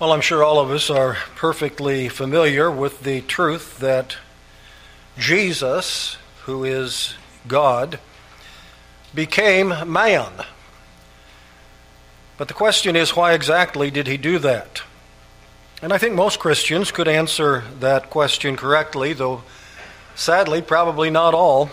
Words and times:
Well, 0.00 0.12
I'm 0.12 0.22
sure 0.22 0.42
all 0.42 0.58
of 0.58 0.70
us 0.70 0.88
are 0.88 1.18
perfectly 1.36 2.08
familiar 2.08 2.70
with 2.70 3.02
the 3.02 3.20
truth 3.20 3.80
that 3.80 4.16
Jesus, 5.18 6.16
who 6.44 6.64
is 6.64 7.16
God, 7.46 7.98
became 9.14 9.74
man. 9.92 10.32
But 12.38 12.48
the 12.48 12.54
question 12.54 12.96
is, 12.96 13.14
why 13.14 13.34
exactly 13.34 13.90
did 13.90 14.06
he 14.06 14.16
do 14.16 14.38
that? 14.38 14.80
And 15.82 15.92
I 15.92 15.98
think 15.98 16.14
most 16.14 16.38
Christians 16.38 16.90
could 16.90 17.06
answer 17.06 17.64
that 17.80 18.08
question 18.08 18.56
correctly, 18.56 19.12
though 19.12 19.42
sadly, 20.14 20.62
probably 20.62 21.10
not 21.10 21.34
all 21.34 21.68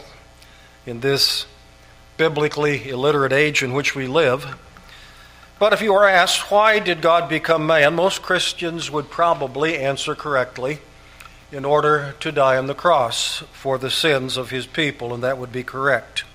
in 0.86 1.00
this 1.00 1.46
biblically 2.18 2.90
illiterate 2.90 3.32
age 3.32 3.64
in 3.64 3.72
which 3.72 3.96
we 3.96 4.06
live. 4.06 4.60
But 5.60 5.74
if 5.74 5.82
you 5.82 5.94
were 5.94 6.08
asked, 6.08 6.52
why 6.52 6.80
did 6.80 7.02
God 7.02 7.30
become 7.30 7.66
man? 7.66 7.96
Most 7.96 8.22
Christians 8.22 8.92
would 8.92 9.10
probably 9.10 9.78
answer 9.78 10.14
correctly 10.14 10.80
in 11.52 11.66
order 11.66 12.14
to 12.20 12.32
die 12.32 12.58
on 12.58 12.68
the 12.68 12.76
cross 12.76 13.44
for 13.54 13.78
the 13.78 13.90
sins 13.90 14.38
of 14.38 14.52
his 14.52 14.68
people, 14.68 15.14
and 15.14 15.24
that 15.24 15.38
would 15.38 15.52
be 15.52 15.64
correct. 15.64 16.26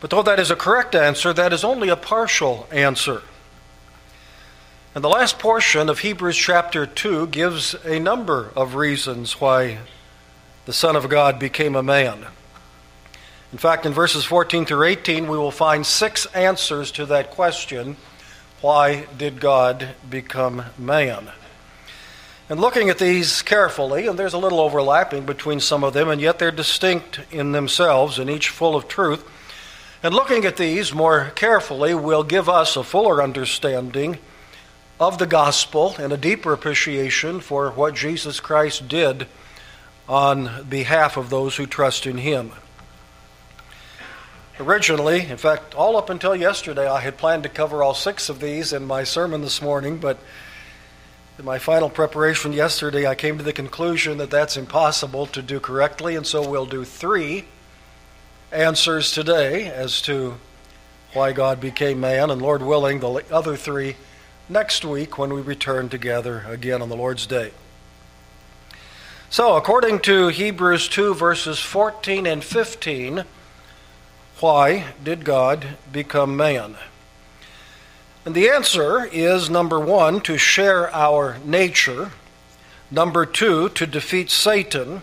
But 0.00 0.10
though 0.10 0.22
that 0.22 0.38
is 0.38 0.50
a 0.50 0.56
correct 0.56 0.94
answer, 0.94 1.32
that 1.32 1.52
is 1.52 1.64
only 1.64 1.88
a 1.88 1.96
partial 1.96 2.68
answer. 2.70 3.22
And 4.94 5.02
the 5.02 5.08
last 5.08 5.38
portion 5.38 5.88
of 5.88 6.00
Hebrews 6.00 6.36
chapter 6.36 6.86
2 6.86 7.28
gives 7.28 7.74
a 7.84 7.98
number 7.98 8.50
of 8.56 8.74
reasons 8.74 9.40
why 9.40 9.78
the 10.66 10.72
Son 10.72 10.96
of 10.96 11.08
God 11.08 11.38
became 11.38 11.76
a 11.76 11.82
man. 11.82 12.26
In 13.52 13.58
fact, 13.58 13.86
in 13.86 13.92
verses 13.92 14.24
14 14.24 14.66
through 14.66 14.84
18, 14.84 15.28
we 15.28 15.38
will 15.38 15.52
find 15.52 15.86
six 15.86 16.26
answers 16.26 16.90
to 16.92 17.06
that 17.06 17.30
question 17.30 17.96
why 18.60 19.06
did 19.16 19.38
God 19.38 19.90
become 20.08 20.64
man? 20.78 21.30
And 22.48 22.60
looking 22.60 22.88
at 22.88 22.98
these 22.98 23.42
carefully, 23.42 24.06
and 24.06 24.18
there's 24.18 24.32
a 24.32 24.38
little 24.38 24.60
overlapping 24.60 25.26
between 25.26 25.60
some 25.60 25.84
of 25.84 25.92
them, 25.92 26.08
and 26.08 26.20
yet 26.20 26.38
they're 26.38 26.50
distinct 26.50 27.20
in 27.30 27.52
themselves 27.52 28.18
and 28.18 28.30
each 28.30 28.48
full 28.48 28.74
of 28.74 28.88
truth. 28.88 29.24
And 30.02 30.14
looking 30.14 30.44
at 30.44 30.56
these 30.56 30.94
more 30.94 31.32
carefully 31.34 31.94
will 31.94 32.22
give 32.22 32.48
us 32.48 32.76
a 32.76 32.82
fuller 32.82 33.22
understanding 33.22 34.18
of 34.98 35.18
the 35.18 35.26
gospel 35.26 35.94
and 35.98 36.12
a 36.12 36.16
deeper 36.16 36.52
appreciation 36.52 37.40
for 37.40 37.70
what 37.70 37.94
Jesus 37.94 38.40
Christ 38.40 38.88
did 38.88 39.26
on 40.08 40.66
behalf 40.68 41.16
of 41.16 41.30
those 41.30 41.56
who 41.56 41.66
trust 41.66 42.06
in 42.06 42.18
him. 42.18 42.52
Originally, 44.58 45.20
in 45.20 45.36
fact, 45.36 45.74
all 45.74 45.98
up 45.98 46.08
until 46.08 46.34
yesterday, 46.34 46.88
I 46.88 47.00
had 47.00 47.18
planned 47.18 47.42
to 47.42 47.48
cover 47.50 47.82
all 47.82 47.92
six 47.92 48.30
of 48.30 48.40
these 48.40 48.72
in 48.72 48.86
my 48.86 49.04
sermon 49.04 49.42
this 49.42 49.60
morning, 49.60 49.98
but 49.98 50.18
in 51.38 51.44
my 51.44 51.58
final 51.58 51.90
preparation 51.90 52.54
yesterday, 52.54 53.06
I 53.06 53.14
came 53.14 53.36
to 53.36 53.44
the 53.44 53.52
conclusion 53.52 54.16
that 54.16 54.30
that's 54.30 54.56
impossible 54.56 55.26
to 55.26 55.42
do 55.42 55.60
correctly, 55.60 56.16
and 56.16 56.26
so 56.26 56.48
we'll 56.48 56.64
do 56.64 56.84
three 56.84 57.44
answers 58.50 59.12
today 59.12 59.66
as 59.66 60.00
to 60.02 60.36
why 61.12 61.32
God 61.32 61.60
became 61.60 62.00
man, 62.00 62.30
and 62.30 62.40
Lord 62.40 62.62
willing, 62.62 63.00
the 63.00 63.24
other 63.30 63.56
three 63.56 63.96
next 64.48 64.86
week 64.86 65.18
when 65.18 65.34
we 65.34 65.42
return 65.42 65.90
together 65.90 66.46
again 66.48 66.80
on 66.80 66.88
the 66.88 66.96
Lord's 66.96 67.26
Day. 67.26 67.50
So, 69.28 69.56
according 69.56 70.00
to 70.00 70.28
Hebrews 70.28 70.88
2, 70.88 71.14
verses 71.14 71.58
14 71.58 72.26
and 72.26 72.42
15, 72.42 73.24
why 74.40 74.92
did 75.02 75.24
God 75.24 75.76
become 75.90 76.36
man? 76.36 76.76
And 78.24 78.34
the 78.34 78.48
answer 78.48 79.04
is 79.04 79.48
number 79.48 79.78
one, 79.78 80.20
to 80.22 80.36
share 80.36 80.92
our 80.94 81.38
nature, 81.44 82.10
number 82.90 83.24
two, 83.24 83.68
to 83.70 83.86
defeat 83.86 84.30
Satan, 84.30 85.02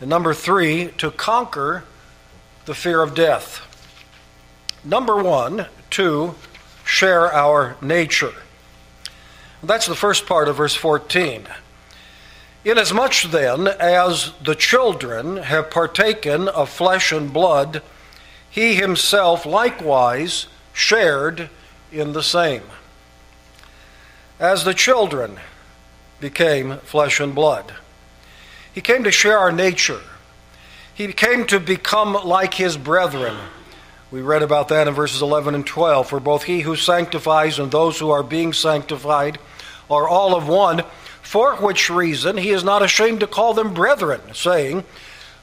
and 0.00 0.10
number 0.10 0.34
three, 0.34 0.88
to 0.98 1.10
conquer 1.10 1.84
the 2.66 2.74
fear 2.74 3.02
of 3.02 3.14
death. 3.14 3.60
Number 4.84 5.22
one, 5.22 5.66
to 5.90 6.34
share 6.84 7.32
our 7.32 7.76
nature. 7.80 8.34
That's 9.62 9.86
the 9.86 9.94
first 9.94 10.26
part 10.26 10.48
of 10.48 10.56
verse 10.56 10.74
14. 10.74 11.46
Inasmuch 12.64 13.22
then 13.30 13.68
as 13.68 14.32
the 14.42 14.54
children 14.54 15.38
have 15.38 15.70
partaken 15.70 16.48
of 16.48 16.68
flesh 16.68 17.12
and 17.12 17.32
blood, 17.32 17.82
he 18.54 18.76
himself 18.76 19.44
likewise 19.44 20.46
shared 20.72 21.50
in 21.90 22.12
the 22.12 22.22
same. 22.22 22.62
As 24.38 24.62
the 24.62 24.72
children 24.72 25.40
became 26.20 26.78
flesh 26.78 27.18
and 27.18 27.34
blood, 27.34 27.74
he 28.72 28.80
came 28.80 29.02
to 29.02 29.10
share 29.10 29.40
our 29.40 29.50
nature. 29.50 30.00
He 30.94 31.12
came 31.12 31.48
to 31.48 31.58
become 31.58 32.12
like 32.12 32.54
his 32.54 32.76
brethren. 32.76 33.36
We 34.12 34.22
read 34.22 34.42
about 34.42 34.68
that 34.68 34.86
in 34.86 34.94
verses 34.94 35.20
11 35.20 35.56
and 35.56 35.66
12. 35.66 36.08
For 36.08 36.20
both 36.20 36.44
he 36.44 36.60
who 36.60 36.76
sanctifies 36.76 37.58
and 37.58 37.72
those 37.72 37.98
who 37.98 38.10
are 38.10 38.22
being 38.22 38.52
sanctified 38.52 39.40
are 39.90 40.06
all 40.06 40.36
of 40.36 40.46
one, 40.46 40.84
for 41.22 41.56
which 41.56 41.90
reason 41.90 42.36
he 42.36 42.50
is 42.50 42.62
not 42.62 42.84
ashamed 42.84 43.18
to 43.18 43.26
call 43.26 43.52
them 43.52 43.74
brethren, 43.74 44.20
saying, 44.32 44.84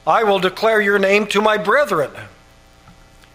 I 0.06 0.22
will 0.24 0.38
declare 0.38 0.80
your 0.80 0.98
name 0.98 1.26
to 1.26 1.42
my 1.42 1.58
brethren. 1.58 2.10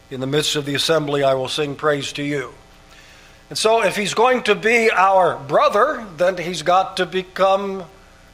In 0.10 0.22
the 0.22 0.28
midst 0.28 0.56
of 0.56 0.64
the 0.64 0.74
assembly, 0.74 1.22
I 1.22 1.34
will 1.34 1.50
sing 1.50 1.76
praise 1.76 2.14
to 2.14 2.24
you. 2.24 2.54
And 3.50 3.58
so, 3.58 3.84
if 3.84 3.98
he's 3.98 4.14
going 4.14 4.44
to 4.44 4.56
be 4.56 4.90
our 4.90 5.38
brother, 5.38 6.06
then 6.16 6.38
he's 6.38 6.62
got 6.62 6.98
to 6.98 7.06
become 7.06 7.84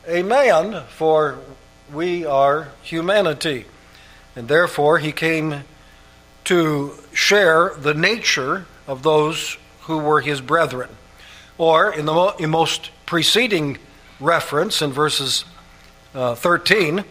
a 0.08 0.22
man, 0.22 0.84
for 0.90 1.40
we 1.92 2.26
are 2.26 2.70
humanity. 2.84 3.66
And 4.36 4.48
therefore, 4.48 5.00
he 5.00 5.12
came 5.12 5.64
to 6.44 6.94
share 7.12 7.74
the 7.76 7.96
nature 7.96 8.68
of 8.86 9.02
those 9.02 9.58
who 9.82 9.98
were 9.98 10.22
his 10.22 10.42
brethren. 10.42 10.90
Or, 11.58 11.92
in 11.92 12.06
the 12.06 12.14
mo- 12.14 12.36
in 12.38 12.52
most 12.52 12.92
preceding 13.08 13.80
reference 14.20 14.84
in 14.84 14.92
verses 14.92 15.44
uh, 16.14 16.36
13, 16.36 17.04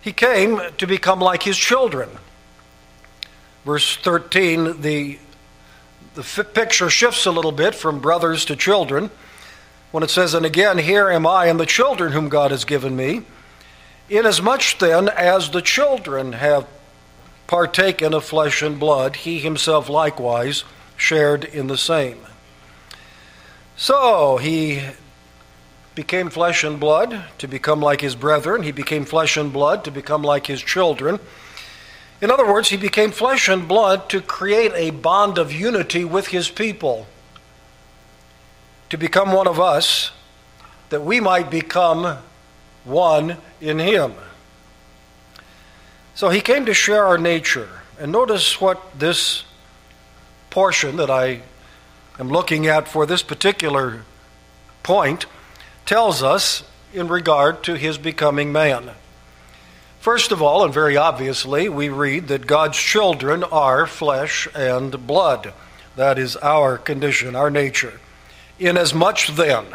he 0.00 0.12
came 0.12 0.60
to 0.78 0.86
become 0.86 1.18
like 1.18 1.42
his 1.42 1.58
children. 1.58 2.08
Verse 3.66 3.96
13, 3.96 4.80
the, 4.80 5.18
the 6.14 6.20
f- 6.20 6.54
picture 6.54 6.88
shifts 6.88 7.26
a 7.26 7.32
little 7.32 7.50
bit 7.50 7.74
from 7.74 7.98
brothers 7.98 8.44
to 8.44 8.54
children 8.54 9.10
when 9.90 10.04
it 10.04 10.10
says, 10.10 10.34
And 10.34 10.46
again, 10.46 10.78
here 10.78 11.10
am 11.10 11.26
I 11.26 11.46
and 11.46 11.58
the 11.58 11.66
children 11.66 12.12
whom 12.12 12.28
God 12.28 12.52
has 12.52 12.64
given 12.64 12.94
me. 12.94 13.22
Inasmuch 14.08 14.78
then 14.78 15.08
as 15.08 15.50
the 15.50 15.62
children 15.62 16.34
have 16.34 16.68
partaken 17.48 18.14
of 18.14 18.24
flesh 18.24 18.62
and 18.62 18.78
blood, 18.78 19.16
he 19.16 19.40
himself 19.40 19.88
likewise 19.88 20.62
shared 20.96 21.44
in 21.44 21.66
the 21.66 21.76
same. 21.76 22.20
So 23.76 24.36
he 24.36 24.80
became 25.96 26.30
flesh 26.30 26.62
and 26.62 26.78
blood 26.78 27.24
to 27.38 27.48
become 27.48 27.80
like 27.80 28.00
his 28.00 28.14
brethren. 28.14 28.62
He 28.62 28.70
became 28.70 29.04
flesh 29.04 29.36
and 29.36 29.52
blood 29.52 29.82
to 29.86 29.90
become 29.90 30.22
like 30.22 30.46
his 30.46 30.62
children. 30.62 31.18
In 32.20 32.30
other 32.30 32.50
words, 32.50 32.70
he 32.70 32.76
became 32.76 33.10
flesh 33.10 33.48
and 33.48 33.68
blood 33.68 34.08
to 34.10 34.20
create 34.20 34.72
a 34.74 34.90
bond 34.90 35.38
of 35.38 35.52
unity 35.52 36.04
with 36.04 36.28
his 36.28 36.48
people, 36.48 37.06
to 38.88 38.96
become 38.96 39.32
one 39.32 39.46
of 39.46 39.60
us, 39.60 40.12
that 40.88 41.02
we 41.02 41.20
might 41.20 41.50
become 41.50 42.18
one 42.84 43.36
in 43.60 43.78
him. 43.78 44.14
So 46.14 46.30
he 46.30 46.40
came 46.40 46.64
to 46.66 46.74
share 46.74 47.04
our 47.04 47.18
nature. 47.18 47.68
And 47.98 48.12
notice 48.12 48.60
what 48.60 48.98
this 48.98 49.44
portion 50.48 50.96
that 50.96 51.10
I 51.10 51.42
am 52.18 52.30
looking 52.30 52.66
at 52.66 52.88
for 52.88 53.04
this 53.04 53.22
particular 53.22 54.02
point 54.82 55.26
tells 55.84 56.22
us 56.22 56.62
in 56.94 57.08
regard 57.08 57.62
to 57.64 57.74
his 57.74 57.98
becoming 57.98 58.52
man. 58.52 58.92
First 60.06 60.30
of 60.30 60.40
all, 60.40 60.64
and 60.64 60.72
very 60.72 60.96
obviously, 60.96 61.68
we 61.68 61.88
read 61.88 62.28
that 62.28 62.46
God's 62.46 62.78
children 62.78 63.42
are 63.42 63.88
flesh 63.88 64.46
and 64.54 65.04
blood. 65.04 65.52
That 65.96 66.16
is 66.16 66.36
our 66.36 66.78
condition, 66.78 67.34
our 67.34 67.50
nature. 67.50 67.98
Inasmuch 68.60 69.26
then 69.32 69.66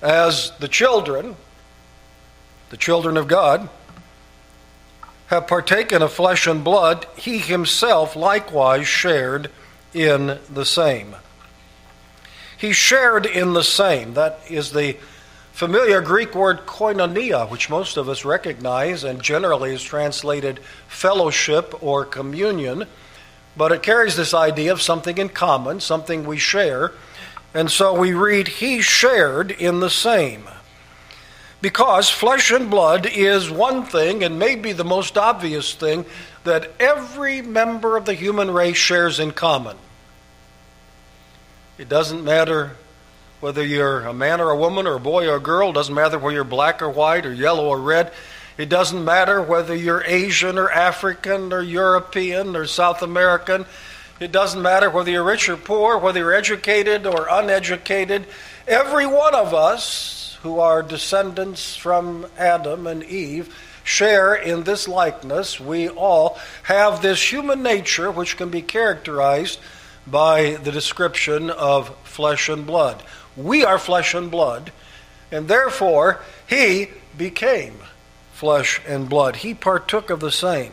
as 0.00 0.52
the 0.60 0.68
children, 0.68 1.34
the 2.70 2.76
children 2.76 3.16
of 3.16 3.26
God, 3.26 3.68
have 5.26 5.48
partaken 5.48 6.02
of 6.02 6.12
flesh 6.12 6.46
and 6.46 6.62
blood, 6.62 7.08
he 7.16 7.38
himself 7.38 8.14
likewise 8.14 8.86
shared 8.86 9.50
in 9.92 10.38
the 10.54 10.64
same. 10.64 11.16
He 12.56 12.72
shared 12.72 13.26
in 13.26 13.54
the 13.54 13.64
same. 13.64 14.14
That 14.14 14.38
is 14.48 14.70
the 14.70 14.96
familiar 15.62 16.00
Greek 16.00 16.34
word 16.34 16.66
koinonia, 16.66 17.48
which 17.48 17.70
most 17.70 17.96
of 17.96 18.08
us 18.08 18.24
recognize 18.24 19.04
and 19.04 19.22
generally 19.22 19.72
is 19.72 19.80
translated 19.80 20.58
fellowship 20.88 21.80
or 21.80 22.04
communion, 22.04 22.84
but 23.56 23.70
it 23.70 23.80
carries 23.80 24.16
this 24.16 24.34
idea 24.34 24.72
of 24.72 24.82
something 24.82 25.18
in 25.18 25.28
common, 25.28 25.78
something 25.78 26.24
we 26.24 26.36
share. 26.36 26.90
And 27.54 27.70
so 27.70 27.96
we 27.96 28.12
read, 28.12 28.48
He 28.48 28.82
shared 28.82 29.52
in 29.52 29.78
the 29.78 29.88
same. 29.88 30.48
Because 31.60 32.10
flesh 32.10 32.50
and 32.50 32.68
blood 32.68 33.06
is 33.06 33.48
one 33.48 33.84
thing, 33.84 34.24
and 34.24 34.40
maybe 34.40 34.72
the 34.72 34.84
most 34.84 35.16
obvious 35.16 35.74
thing, 35.74 36.04
that 36.42 36.72
every 36.80 37.40
member 37.40 37.96
of 37.96 38.04
the 38.04 38.14
human 38.14 38.50
race 38.50 38.76
shares 38.76 39.20
in 39.20 39.30
common. 39.30 39.76
It 41.78 41.88
doesn't 41.88 42.24
matter 42.24 42.72
whether 43.42 43.66
you're 43.66 44.02
a 44.02 44.14
man 44.14 44.40
or 44.40 44.50
a 44.50 44.56
woman 44.56 44.86
or 44.86 44.94
a 44.94 45.00
boy 45.00 45.28
or 45.28 45.34
a 45.34 45.40
girl, 45.40 45.72
doesn't 45.72 45.96
matter 45.96 46.16
whether 46.16 46.36
you're 46.36 46.44
black 46.44 46.80
or 46.80 46.88
white 46.88 47.26
or 47.26 47.34
yellow 47.34 47.66
or 47.66 47.80
red. 47.80 48.12
It 48.56 48.68
doesn't 48.68 49.04
matter 49.04 49.42
whether 49.42 49.74
you're 49.74 50.04
Asian 50.06 50.58
or 50.58 50.70
African 50.70 51.52
or 51.52 51.60
European 51.60 52.54
or 52.54 52.68
South 52.68 53.02
American. 53.02 53.66
It 54.20 54.30
doesn't 54.30 54.62
matter 54.62 54.88
whether 54.88 55.10
you're 55.10 55.24
rich 55.24 55.48
or 55.48 55.56
poor, 55.56 55.98
whether 55.98 56.20
you're 56.20 56.32
educated 56.32 57.04
or 57.04 57.26
uneducated. 57.28 58.26
Every 58.68 59.06
one 59.06 59.34
of 59.34 59.52
us 59.52 60.38
who 60.42 60.60
are 60.60 60.80
descendants 60.80 61.74
from 61.74 62.26
Adam 62.38 62.86
and 62.86 63.02
Eve 63.02 63.52
share 63.82 64.36
in 64.36 64.62
this 64.62 64.86
likeness. 64.86 65.58
We 65.58 65.88
all 65.88 66.38
have 66.62 67.02
this 67.02 67.32
human 67.32 67.64
nature 67.64 68.08
which 68.08 68.36
can 68.36 68.50
be 68.50 68.62
characterized 68.62 69.58
by 70.06 70.52
the 70.62 70.70
description 70.70 71.50
of 71.50 71.92
flesh 72.04 72.48
and 72.48 72.66
blood. 72.66 73.02
We 73.36 73.64
are 73.64 73.78
flesh 73.78 74.14
and 74.14 74.30
blood, 74.30 74.72
and 75.30 75.48
therefore 75.48 76.20
he 76.46 76.88
became 77.16 77.78
flesh 78.32 78.80
and 78.86 79.08
blood. 79.08 79.36
He 79.36 79.54
partook 79.54 80.10
of 80.10 80.20
the 80.20 80.32
same. 80.32 80.72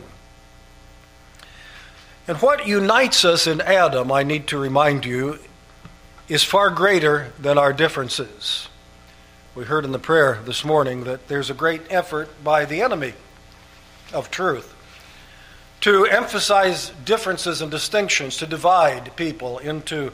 And 2.28 2.38
what 2.38 2.66
unites 2.66 3.24
us 3.24 3.46
in 3.46 3.60
Adam, 3.60 4.12
I 4.12 4.22
need 4.22 4.46
to 4.48 4.58
remind 4.58 5.04
you, 5.04 5.38
is 6.28 6.44
far 6.44 6.70
greater 6.70 7.32
than 7.38 7.58
our 7.58 7.72
differences. 7.72 8.68
We 9.54 9.64
heard 9.64 9.84
in 9.84 9.92
the 9.92 9.98
prayer 9.98 10.38
this 10.44 10.64
morning 10.64 11.04
that 11.04 11.26
there's 11.26 11.50
a 11.50 11.54
great 11.54 11.82
effort 11.90 12.28
by 12.44 12.64
the 12.64 12.82
enemy 12.82 13.14
of 14.12 14.30
truth 14.30 14.74
to 15.80 16.04
emphasize 16.04 16.92
differences 17.04 17.62
and 17.62 17.70
distinctions, 17.70 18.36
to 18.36 18.46
divide 18.46 19.16
people 19.16 19.58
into 19.58 20.12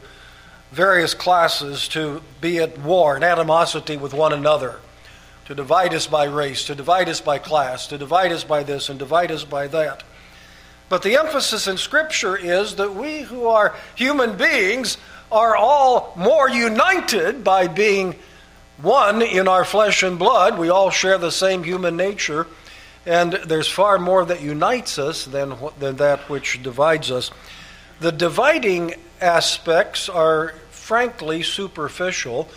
various 0.71 1.13
classes, 1.13 1.87
to 1.89 2.21
be 2.41 2.59
at 2.59 2.77
war 2.77 3.15
and 3.15 3.23
animosity 3.23 3.97
with 3.97 4.13
one 4.13 4.33
another 4.33 4.79
to 5.47 5.55
divide 5.55 5.93
us 5.93 6.07
by 6.07 6.25
race, 6.25 6.65
to 6.65 6.75
divide 6.75 7.07
us 7.07 7.21
by 7.21 7.39
class, 7.39 7.87
to 7.87 7.97
divide 7.97 8.33
us 8.33 8.43
by 8.43 8.63
this 8.63 8.89
and 8.89 8.99
divide 8.99 9.31
us 9.31 9.45
by 9.45 9.65
that. 9.67 10.03
But 10.89 11.03
the 11.03 11.15
emphasis 11.15 11.67
in 11.67 11.77
Scripture 11.77 12.35
is 12.35 12.75
that 12.75 12.95
we 12.95 13.21
who 13.21 13.47
are 13.47 13.73
human 13.95 14.35
beings 14.35 14.97
are 15.31 15.55
all 15.55 16.11
more 16.17 16.49
united 16.49 17.45
by 17.45 17.67
being 17.67 18.15
one 18.81 19.21
in 19.21 19.47
our 19.47 19.63
flesh 19.63 20.03
and 20.03 20.19
blood. 20.19 20.57
We 20.57 20.67
all 20.67 20.89
share 20.89 21.17
the 21.17 21.31
same 21.31 21.63
human 21.63 21.95
nature, 21.95 22.45
and 23.05 23.31
there's 23.31 23.69
far 23.69 23.97
more 23.99 24.25
that 24.25 24.41
unites 24.41 24.99
us 24.99 25.23
than, 25.23 25.55
than 25.79 25.95
that 25.95 26.29
which 26.29 26.61
divides 26.61 27.09
us. 27.09 27.31
The 28.01 28.11
dividing 28.11 28.95
aspects 29.21 30.09
are 30.09 30.53
frankly 30.69 31.43
superficial 31.43 32.49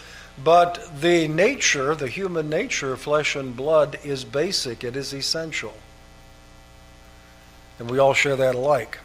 but 0.42 0.88
the 1.00 1.28
nature, 1.28 1.94
the 1.94 2.08
human 2.08 2.48
nature 2.48 2.96
flesh 2.96 3.36
and 3.36 3.54
blood, 3.54 3.98
is 4.04 4.24
basic, 4.24 4.84
it 4.84 4.96
is 4.96 5.12
essential. 5.12 5.74
And 7.78 7.90
we 7.90 7.98
all 7.98 8.14
share 8.14 8.36
that 8.36 8.54
alike. 8.54 8.98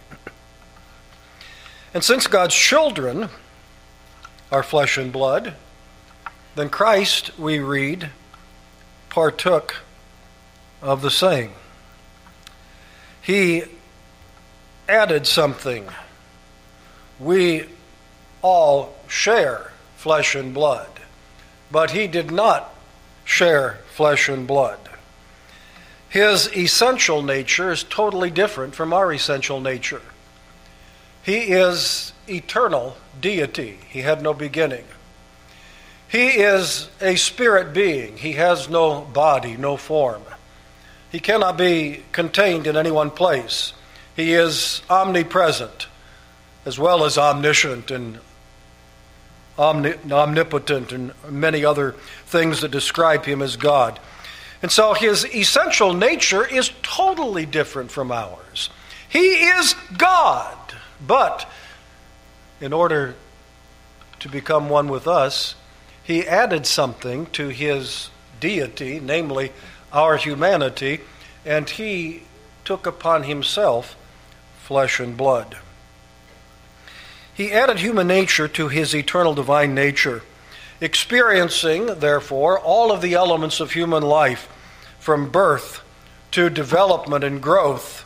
And 1.93 2.03
since 2.03 2.27
God's 2.27 2.55
children 2.55 3.29
are 4.51 4.63
flesh 4.63 4.97
and 4.97 5.11
blood, 5.11 5.53
then 6.55 6.69
Christ, 6.69 7.37
we 7.37 7.59
read, 7.59 8.09
partook 9.09 9.77
of 10.81 11.01
the 11.01 11.11
same. 11.11 11.51
He 13.21 13.63
added 14.87 15.25
something. 15.25 15.87
We 17.19 17.65
all 18.41 18.95
share 19.07 19.71
flesh 19.95 20.35
and 20.35 20.53
blood 20.53 20.87
but 21.71 21.91
he 21.91 22.07
did 22.07 22.31
not 22.31 22.73
share 23.23 23.79
flesh 23.89 24.29
and 24.29 24.47
blood. 24.47 24.79
His 26.07 26.47
essential 26.55 27.21
nature 27.21 27.71
is 27.71 27.83
totally 27.83 28.29
different 28.29 28.75
from 28.75 28.93
our 28.93 29.11
essential 29.11 29.59
nature. 29.59 30.01
He 31.23 31.51
is 31.51 32.13
eternal 32.29 32.97
deity, 33.19 33.79
he 33.89 34.01
had 34.01 34.21
no 34.21 34.33
beginning. 34.33 34.85
He 36.07 36.27
is 36.27 36.87
a 37.01 37.15
spirit 37.15 37.73
being, 37.73 38.17
he 38.17 38.33
has 38.33 38.69
no 38.69 39.01
body, 39.01 39.57
no 39.57 39.75
form. 39.75 40.21
He 41.11 41.19
cannot 41.19 41.57
be 41.57 42.03
contained 42.11 42.67
in 42.67 42.77
any 42.77 42.91
one 42.91 43.09
place. 43.11 43.73
He 44.15 44.33
is 44.33 44.81
omnipresent 44.89 45.87
as 46.65 46.79
well 46.79 47.05
as 47.05 47.17
omniscient 47.17 47.91
and 47.91 48.19
omnipotent, 49.57 50.91
and 50.91 51.13
many 51.29 51.63
other 51.63 51.93
things 52.25 52.61
that 52.61 52.71
describe 52.71 53.23
him 53.23 53.41
as 53.41 53.55
God. 53.55 53.99
And 54.61 54.71
so 54.71 54.93
his 54.93 55.25
essential 55.33 55.93
nature 55.93 56.45
is 56.45 56.71
totally 56.81 57.45
different 57.45 57.91
from 57.91 58.11
ours. 58.11 58.69
He 59.07 59.45
is 59.45 59.75
God, 59.97 60.57
but 61.05 61.49
in 62.59 62.73
order 62.73 63.15
to 64.19 64.29
become 64.29 64.67
one 64.69 64.89
with 64.89 65.07
us, 65.07 65.55
he 66.03 66.27
added 66.27 66.65
something 66.65 67.27
to 67.27 67.49
his 67.49 68.09
deity, 68.39 68.99
namely 68.99 69.53
our 69.93 70.17
humanity, 70.17 70.99
and 71.45 71.69
he 71.69 72.23
took 72.65 72.85
upon 72.85 73.23
himself 73.23 73.95
flesh 74.63 74.99
and 74.99 75.15
blood. 75.15 75.57
He 77.35 77.51
added 77.51 77.79
human 77.79 78.07
nature 78.07 78.47
to 78.47 78.69
his 78.69 78.95
eternal 78.95 79.33
divine 79.33 79.75
nature, 79.75 80.23
experiencing, 80.79 81.99
therefore, 81.99 82.57
all 82.57 82.93
of 82.93 83.01
the 83.01 83.13
elements 83.13 83.59
of 83.59 83.73
human 83.73 84.03
life, 84.03 84.47
from 84.99 85.29
birth 85.29 85.81
to 86.31 86.49
development 86.49 87.25
and 87.25 87.41
growth, 87.41 88.05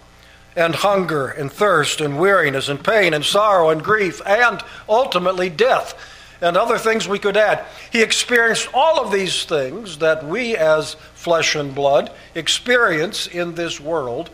and 0.56 0.74
hunger 0.76 1.28
and 1.28 1.52
thirst 1.52 2.02
and 2.02 2.20
weariness 2.20 2.68
and 2.70 2.84
pain 2.84 3.14
and 3.14 3.24
sorrow 3.24 3.70
and 3.70 3.84
grief, 3.84 4.20
and 4.26 4.64
ultimately 4.90 5.48
death 5.48 5.94
and 6.42 6.58
other 6.58 6.80
things 6.80 7.08
we 7.08 7.20
could 7.20 7.38
add. 7.38 7.64
He 7.92 8.02
experienced 8.02 8.68
all 8.74 9.00
of 9.00 9.12
these 9.12 9.44
things 9.44 10.00
that 10.00 10.26
we, 10.26 10.56
as 10.56 10.96
flesh 11.14 11.54
and 11.54 11.76
blood, 11.76 12.12
experience 12.34 13.28
in 13.28 13.54
this 13.56 13.80
world 13.80 14.32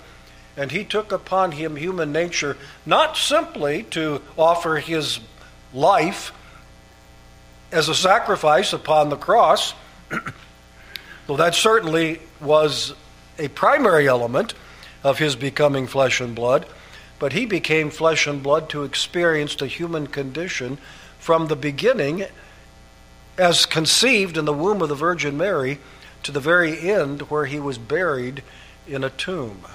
and 0.57 0.71
he 0.71 0.83
took 0.83 1.11
upon 1.11 1.53
him 1.53 1.75
human 1.75 2.11
nature 2.11 2.57
not 2.85 3.17
simply 3.17 3.83
to 3.83 4.21
offer 4.37 4.77
his 4.77 5.19
life 5.73 6.31
as 7.71 7.89
a 7.89 7.95
sacrifice 7.95 8.71
upon 8.73 9.09
the 9.09 9.17
cross, 9.17 9.73
though 11.27 11.37
that 11.37 11.55
certainly 11.55 12.21
was 12.39 12.93
a 13.37 13.47
primary 13.49 14.07
element 14.07 14.53
of 15.03 15.19
his 15.19 15.35
becoming 15.35 15.87
flesh 15.87 16.21
and 16.21 16.33
blood, 16.35 16.65
but 17.19 17.33
he 17.33 17.45
became 17.45 17.89
flesh 17.89 18.27
and 18.27 18.41
blood 18.41 18.69
to 18.69 18.83
experience 18.83 19.55
the 19.55 19.67
human 19.67 20.07
condition 20.07 20.77
from 21.19 21.47
the 21.47 21.55
beginning 21.55 22.25
as 23.37 23.65
conceived 23.65 24.37
in 24.37 24.45
the 24.45 24.53
womb 24.53 24.81
of 24.81 24.89
the 24.89 24.95
Virgin 24.95 25.35
Mary 25.35 25.79
to 26.23 26.31
the 26.31 26.39
very 26.39 26.79
end 26.79 27.21
where 27.23 27.45
he 27.45 27.59
was 27.59 27.77
buried 27.77 28.41
in 28.87 29.03
a 29.03 29.09
tomb. 29.09 29.65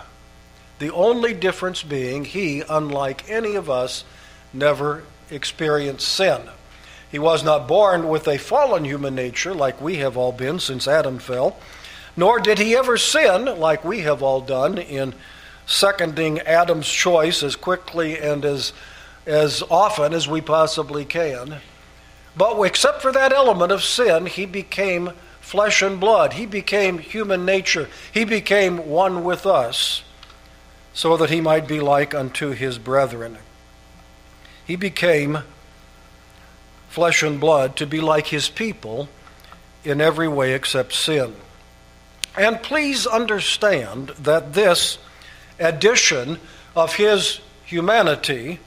The 0.81 0.91
only 0.93 1.35
difference 1.35 1.83
being 1.83 2.25
he, 2.25 2.63
unlike 2.67 3.29
any 3.29 3.55
of 3.55 3.69
us, 3.69 4.03
never 4.51 5.05
experienced 5.31 6.09
sin. 6.09 6.41
He 7.13 7.19
was 7.19 7.45
not 7.45 7.69
born 7.69 8.09
with 8.09 8.27
a 8.27 8.39
fallen 8.39 8.87
human 8.87 9.15
nature 9.15 9.53
like 9.53 9.79
we 9.79 9.97
have 9.97 10.17
all 10.17 10.33
been 10.33 10.59
since 10.59 10.89
Adam 10.89 11.19
fell, 11.19 11.59
nor 12.17 12.41
did 12.41 12.59
he 12.59 12.75
ever 12.75 12.97
sin 12.97 13.45
like 13.61 13.85
we 13.85 14.01
have 14.01 14.23
all 14.23 14.41
done 14.41 14.79
in 14.79 15.13
seconding 15.67 16.41
Adam's 16.41 16.89
choice 16.89 17.43
as 17.43 17.57
quickly 17.57 18.19
and 18.19 18.47
as, 18.47 18.73
as 19.27 19.63
often 19.71 20.15
as 20.15 20.27
we 20.27 20.41
possibly 20.41 21.05
can. 21.05 21.57
But 22.35 22.59
except 22.63 23.03
for 23.03 23.13
that 23.13 23.35
element 23.35 23.71
of 23.71 23.85
sin, 23.85 24.25
he 24.25 24.47
became 24.47 25.11
flesh 25.43 25.83
and 25.83 26.01
blood. 26.01 26.33
He 26.33 26.47
became 26.47 26.97
human 26.97 27.45
nature. 27.45 27.91
He 28.11 28.25
became 28.25 28.89
one 28.89 29.25
with 29.25 29.45
us 29.45 30.05
so 30.92 31.16
that 31.16 31.30
he 31.30 31.40
might 31.40 31.68
be 31.68 31.80
like 31.80 32.14
unto 32.14 32.50
his 32.50 32.78
brethren. 32.78 33.38
He 34.66 34.76
became 34.76 35.40
flesh 36.88 37.23
and 37.23 37.40
blood 37.40 37.76
to 37.76 37.87
be 37.87 38.00
like 38.00 38.26
his 38.26 38.49
people 38.49 39.09
in 39.85 40.00
every 40.00 40.28
way 40.28 40.52
except 40.52 40.92
sin. 40.92 41.35
And 42.37 42.62
please 42.62 43.06
understand 43.06 44.11
that 44.11 44.52
this 44.52 44.99
addition 45.59 46.38
of 46.75 46.94
his 46.94 47.40
humanity 47.64 48.59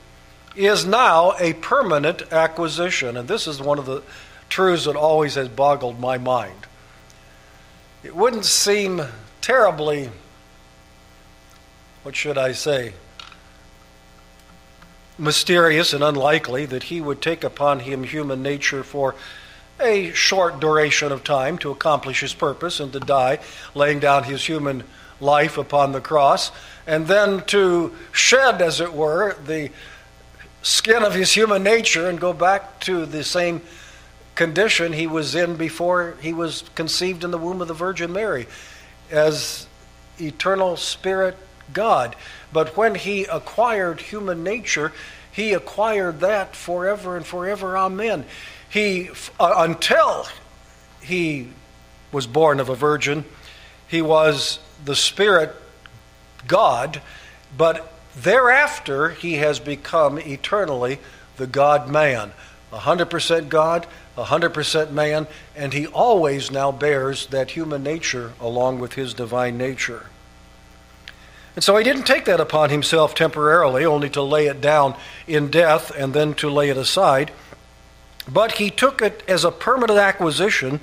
is 0.56 0.86
now 0.86 1.34
a 1.40 1.54
permanent 1.54 2.22
acquisition. 2.32 3.18
And 3.18 3.28
this 3.28 3.48
is 3.48 3.62
one 3.62 3.80
of 3.80 3.86
the 3.86 4.04
truths 4.50 4.86
that 4.86 4.96
always 4.96 5.36
has 5.36 5.48
boggled 5.50 6.00
my 6.00 6.18
mind. 6.18 6.68
It 8.04 8.16
wouldn't 8.16 8.46
seem 8.46 9.02
terribly, 9.42 10.10
what 12.04 12.16
should 12.16 12.38
I 12.38 12.52
say, 12.52 12.94
mysterious 15.18 15.94
and 15.94 16.04
unlikely 16.04 16.66
that 16.66 16.84
he 16.84 17.00
would 17.00 17.22
take 17.22 17.44
upon 17.44 17.80
him 17.80 18.04
human 18.04 18.44
nature 18.44 18.84
for 18.84 19.16
a 19.80 20.12
short 20.12 20.60
duration 20.60 21.12
of 21.12 21.24
time 21.24 21.58
to 21.60 21.72
accomplish 21.72 22.20
his 22.20 22.34
purpose 22.34 22.80
and 22.80 22.92
to 22.94 23.00
die, 23.00 23.40
laying 23.74 24.00
down 24.00 24.26
his 24.26 24.46
human 24.46 24.84
life 25.22 25.58
upon 25.58 25.94
the 25.94 26.02
cross, 26.02 26.52
and 26.86 27.08
then 27.08 27.42
to 27.46 27.94
shed, 28.12 28.62
as 28.62 28.82
it 28.82 28.94
were, 28.94 29.36
the 29.46 29.72
skin 30.62 31.04
of 31.04 31.14
his 31.14 31.32
human 31.32 31.64
nature 31.64 32.08
and 32.10 32.20
go 32.20 32.34
back 32.34 32.80
to 32.80 33.06
the 33.06 33.24
same 33.24 33.62
condition 34.36 34.94
he 34.94 35.08
was 35.08 35.36
in 35.36 35.56
before 35.56 36.16
he 36.22 36.34
was 36.34 36.64
conceived 36.76 37.24
in 37.24 37.32
the 37.32 37.38
womb 37.38 37.62
of 37.62 37.68
the 37.68 37.74
Virgin 37.74 38.12
Mary 38.12 38.48
as 39.12 39.68
eternal 40.20 40.76
spirit 40.78 41.38
God. 41.74 42.16
But 42.52 42.78
when 42.78 42.96
he 42.96 43.26
acquired 43.26 44.00
human 44.02 44.44
nature, 44.44 44.94
he 45.32 45.54
acquired 45.54 46.20
that 46.20 46.56
forever 46.56 47.18
and 47.18 47.26
forever. 47.26 47.78
Amen. 47.78 48.26
He, 48.70 49.10
uh, 49.40 49.54
until 49.58 50.28
he 51.02 51.50
was 52.12 52.28
born 52.28 52.60
of 52.60 52.70
a 52.70 52.76
virgin, 52.76 53.26
he 53.88 54.02
was 54.02 54.60
the 54.86 54.96
Spirit 54.96 55.56
God, 56.48 57.02
but 57.58 57.94
thereafter 58.16 59.10
he 59.10 59.34
has 59.36 59.60
become 59.60 60.20
eternally 60.20 61.00
the 61.38 61.48
God 61.48 61.90
man. 61.90 62.32
100% 62.72 63.50
God, 63.50 63.88
100% 64.18 64.92
man, 64.92 65.28
and 65.56 65.74
he 65.74 65.88
always 65.88 66.52
now 66.52 66.72
bears 66.72 67.28
that 67.28 67.52
human 67.52 67.84
nature 67.84 68.34
along 68.40 68.80
with 68.80 68.94
his 68.94 69.14
divine 69.14 69.58
nature. 69.58 70.08
And 71.56 71.64
so 71.64 71.78
he 71.78 71.84
didn't 71.84 72.08
take 72.08 72.26
that 72.26 72.40
upon 72.40 72.70
himself 72.70 73.14
temporarily, 73.14 73.86
only 73.86 74.10
to 74.12 74.22
lay 74.22 74.48
it 74.48 74.60
down 74.60 74.96
in 75.28 75.50
death 75.50 75.92
and 75.96 76.14
then 76.14 76.34
to 76.36 76.50
lay 76.50 76.70
it 76.70 76.78
aside. 76.78 77.32
But 78.28 78.54
he 78.54 78.70
took 78.70 79.02
it 79.02 79.24
as 79.28 79.44
a 79.44 79.52
permanent 79.52 80.00
acquisition 80.00 80.80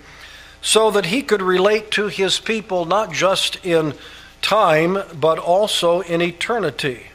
so 0.62 0.90
that 0.90 1.06
he 1.06 1.22
could 1.22 1.42
relate 1.42 1.90
to 1.92 2.08
his 2.08 2.38
people 2.38 2.84
not 2.84 3.12
just 3.12 3.64
in 3.64 3.94
time, 4.42 4.98
but 5.18 5.38
also 5.38 6.00
in 6.00 6.22
eternity. 6.22 7.06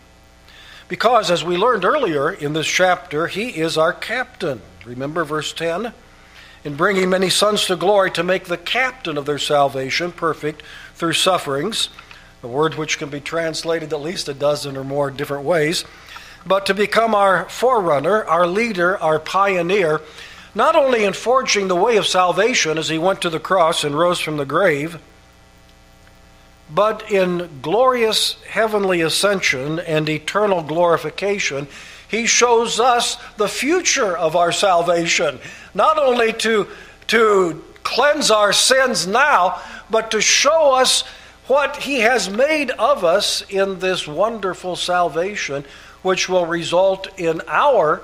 Because, 0.87 1.31
as 1.31 1.43
we 1.43 1.57
learned 1.57 1.85
earlier 1.85 2.31
in 2.31 2.53
this 2.53 2.67
chapter, 2.67 3.27
he 3.27 3.49
is 3.49 3.77
our 3.77 3.93
captain. 3.93 4.61
Remember 4.85 5.23
verse 5.23 5.53
10? 5.53 5.93
In 6.63 6.75
bringing 6.75 7.09
many 7.09 7.29
sons 7.29 7.65
to 7.65 7.75
glory 7.75 8.11
to 8.11 8.23
make 8.23 8.45
the 8.45 8.57
captain 8.57 9.17
of 9.17 9.25
their 9.25 9.39
salvation 9.39 10.11
perfect 10.11 10.61
through 10.95 11.13
sufferings 11.13 11.89
a 12.45 12.47
word 12.47 12.75
which 12.75 12.99
can 12.99 13.09
be 13.09 13.19
translated 13.19 13.91
at 13.91 13.99
least 13.99 14.29
a 14.29 14.33
dozen 14.33 14.77
or 14.77 14.83
more 14.83 15.09
different 15.09 15.43
ways, 15.43 15.83
but 16.45 16.67
to 16.67 16.75
become 16.75 17.15
our 17.15 17.49
forerunner, 17.49 18.23
our 18.25 18.45
leader, 18.45 18.97
our 18.99 19.19
pioneer, 19.19 19.99
not 20.53 20.75
only 20.75 21.03
in 21.03 21.11
forging 21.11 21.67
the 21.67 21.75
way 21.75 21.97
of 21.97 22.05
salvation 22.05 22.77
as 22.77 22.87
he 22.87 22.99
went 22.99 23.23
to 23.23 23.31
the 23.31 23.39
cross 23.39 23.83
and 23.83 23.97
rose 23.97 24.19
from 24.19 24.37
the 24.37 24.45
grave, 24.45 24.99
but 26.69 27.11
in 27.11 27.49
glorious 27.63 28.41
heavenly 28.43 29.01
ascension 29.01 29.79
and 29.79 30.07
eternal 30.07 30.61
glorification, 30.61 31.67
he 32.07 32.27
shows 32.27 32.79
us 32.79 33.17
the 33.37 33.47
future 33.47 34.15
of 34.15 34.35
our 34.35 34.51
salvation, 34.51 35.39
not 35.73 35.97
only 35.97 36.31
to, 36.33 36.67
to 37.07 37.63
cleanse 37.83 38.29
our 38.29 38.53
sins 38.53 39.07
now, 39.07 39.59
but 39.89 40.11
to 40.11 40.21
show 40.21 40.75
us 40.75 41.03
what 41.47 41.77
he 41.77 41.99
has 41.99 42.29
made 42.29 42.71
of 42.71 43.03
us 43.03 43.43
in 43.49 43.79
this 43.79 44.07
wonderful 44.07 44.75
salvation, 44.75 45.63
which 46.01 46.27
will 46.27 46.45
result 46.45 47.07
in 47.19 47.41
our 47.47 48.01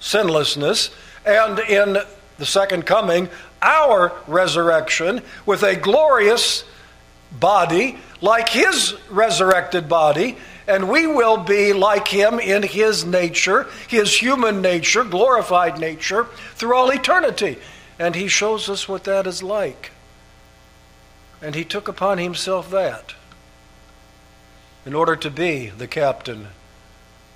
sinlessness 0.00 0.90
and 1.24 1.58
in 1.58 1.98
the 2.38 2.46
second 2.46 2.86
coming, 2.86 3.28
our 3.60 4.12
resurrection 4.26 5.20
with 5.44 5.62
a 5.62 5.76
glorious 5.76 6.64
body 7.40 7.98
like 8.20 8.48
his 8.48 8.94
resurrected 9.10 9.88
body, 9.88 10.36
and 10.66 10.88
we 10.88 11.06
will 11.06 11.38
be 11.38 11.72
like 11.72 12.08
him 12.08 12.38
in 12.38 12.62
his 12.62 13.04
nature, 13.04 13.66
his 13.88 14.14
human 14.14 14.60
nature, 14.60 15.04
glorified 15.04 15.78
nature, 15.78 16.24
through 16.54 16.74
all 16.74 16.90
eternity. 16.90 17.58
And 17.98 18.14
he 18.14 18.28
shows 18.28 18.68
us 18.68 18.88
what 18.88 19.04
that 19.04 19.26
is 19.26 19.42
like. 19.42 19.92
And 21.40 21.54
he 21.54 21.64
took 21.64 21.88
upon 21.88 22.18
himself 22.18 22.70
that 22.70 23.14
in 24.84 24.94
order 24.94 25.14
to 25.16 25.30
be 25.30 25.68
the 25.68 25.86
captain, 25.86 26.48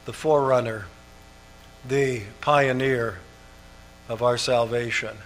the 0.05 0.13
forerunner, 0.13 0.87
the 1.87 2.23
pioneer 2.41 3.19
of 4.09 4.23
our 4.23 4.39
salvation. 4.39 5.17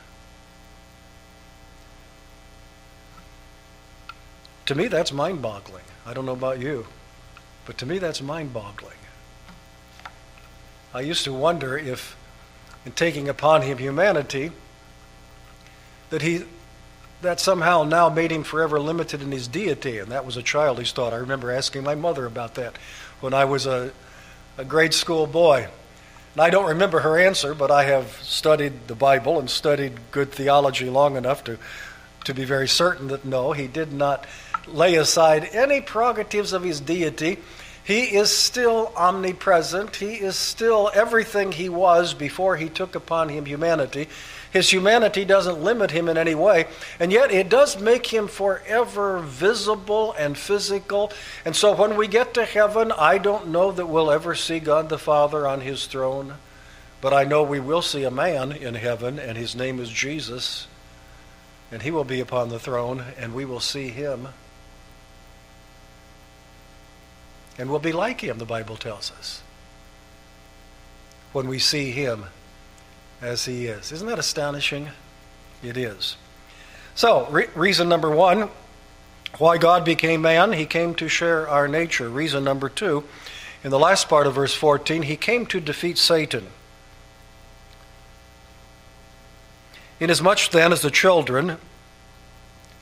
To 4.66 4.74
me, 4.74 4.88
that's 4.88 5.12
mind 5.12 5.40
boggling. 5.40 5.84
I 6.04 6.12
don't 6.12 6.26
know 6.26 6.32
about 6.32 6.58
you, 6.58 6.86
but 7.64 7.78
to 7.78 7.86
me, 7.86 7.98
that's 7.98 8.20
mind 8.20 8.52
boggling. 8.52 8.98
I 10.92 11.00
used 11.00 11.24
to 11.24 11.32
wonder 11.32 11.78
if, 11.78 12.16
in 12.84 12.92
taking 12.92 13.28
upon 13.28 13.62
him 13.62 13.78
humanity, 13.78 14.50
that 16.10 16.22
he 16.22 16.44
that 17.26 17.40
somehow 17.40 17.82
now 17.82 18.08
made 18.08 18.30
him 18.30 18.44
forever 18.44 18.78
limited 18.78 19.20
in 19.20 19.32
his 19.32 19.48
deity, 19.48 19.98
and 19.98 20.12
that 20.12 20.24
was 20.24 20.36
a 20.36 20.42
childish 20.44 20.92
thought. 20.92 21.12
I 21.12 21.16
remember 21.16 21.50
asking 21.50 21.82
my 21.82 21.96
mother 21.96 22.24
about 22.24 22.54
that 22.54 22.78
when 23.20 23.34
I 23.34 23.44
was 23.44 23.66
a, 23.66 23.90
a 24.56 24.64
grade 24.64 24.94
school 24.94 25.26
boy. 25.26 25.66
And 26.34 26.40
I 26.40 26.50
don't 26.50 26.68
remember 26.68 27.00
her 27.00 27.18
answer, 27.18 27.52
but 27.52 27.72
I 27.72 27.82
have 27.82 28.12
studied 28.22 28.86
the 28.86 28.94
Bible 28.94 29.40
and 29.40 29.50
studied 29.50 29.94
good 30.12 30.30
theology 30.30 30.88
long 30.88 31.16
enough 31.16 31.42
to, 31.44 31.58
to 32.26 32.32
be 32.32 32.44
very 32.44 32.68
certain 32.68 33.08
that 33.08 33.24
no, 33.24 33.50
he 33.50 33.66
did 33.66 33.92
not 33.92 34.24
lay 34.68 34.94
aside 34.94 35.48
any 35.52 35.80
prerogatives 35.80 36.52
of 36.52 36.62
his 36.62 36.80
deity. 36.80 37.38
He 37.82 38.14
is 38.16 38.30
still 38.30 38.92
omnipresent. 38.96 39.96
He 39.96 40.14
is 40.14 40.36
still 40.36 40.92
everything 40.94 41.50
he 41.50 41.68
was 41.68 42.14
before 42.14 42.56
he 42.56 42.68
took 42.68 42.94
upon 42.94 43.30
him 43.30 43.46
humanity. 43.46 44.08
His 44.56 44.72
humanity 44.72 45.26
doesn't 45.26 45.62
limit 45.62 45.90
him 45.90 46.08
in 46.08 46.16
any 46.16 46.34
way, 46.34 46.64
and 46.98 47.12
yet 47.12 47.30
it 47.30 47.50
does 47.50 47.78
make 47.78 48.06
him 48.06 48.26
forever 48.26 49.18
visible 49.18 50.14
and 50.14 50.34
physical. 50.36 51.12
And 51.44 51.54
so 51.54 51.76
when 51.76 51.94
we 51.94 52.08
get 52.08 52.32
to 52.32 52.44
heaven, 52.46 52.90
I 52.90 53.18
don't 53.18 53.48
know 53.48 53.70
that 53.70 53.84
we'll 53.84 54.10
ever 54.10 54.34
see 54.34 54.58
God 54.58 54.88
the 54.88 54.96
Father 54.96 55.46
on 55.46 55.60
his 55.60 55.84
throne, 55.84 56.36
but 57.02 57.12
I 57.12 57.24
know 57.24 57.42
we 57.42 57.60
will 57.60 57.82
see 57.82 58.04
a 58.04 58.10
man 58.10 58.50
in 58.50 58.72
heaven, 58.72 59.18
and 59.18 59.36
his 59.36 59.54
name 59.54 59.78
is 59.78 59.90
Jesus, 59.90 60.66
and 61.70 61.82
he 61.82 61.90
will 61.90 62.04
be 62.04 62.20
upon 62.20 62.48
the 62.48 62.58
throne, 62.58 63.04
and 63.18 63.34
we 63.34 63.44
will 63.44 63.60
see 63.60 63.88
him. 63.88 64.28
And 67.58 67.68
we'll 67.68 67.78
be 67.78 67.92
like 67.92 68.22
him, 68.22 68.38
the 68.38 68.46
Bible 68.46 68.78
tells 68.78 69.12
us, 69.18 69.42
when 71.34 71.46
we 71.46 71.58
see 71.58 71.90
him 71.90 72.24
as 73.20 73.44
he 73.44 73.66
is. 73.66 73.92
Isn't 73.92 74.06
that 74.08 74.18
astonishing? 74.18 74.90
It 75.62 75.76
is. 75.76 76.16
So, 76.94 77.26
re- 77.30 77.48
reason 77.54 77.88
number 77.88 78.10
one 78.10 78.50
why 79.38 79.58
God 79.58 79.84
became 79.84 80.22
man, 80.22 80.52
he 80.52 80.64
came 80.64 80.94
to 80.94 81.08
share 81.08 81.46
our 81.48 81.68
nature. 81.68 82.08
Reason 82.08 82.42
number 82.42 82.68
two, 82.68 83.04
in 83.62 83.70
the 83.70 83.78
last 83.78 84.08
part 84.08 84.26
of 84.26 84.34
verse 84.34 84.54
14, 84.54 85.02
he 85.02 85.16
came 85.16 85.44
to 85.46 85.60
defeat 85.60 85.98
Satan. 85.98 86.46
Inasmuch 90.00 90.50
then 90.50 90.72
as 90.72 90.82
the 90.82 90.90
children 90.90 91.58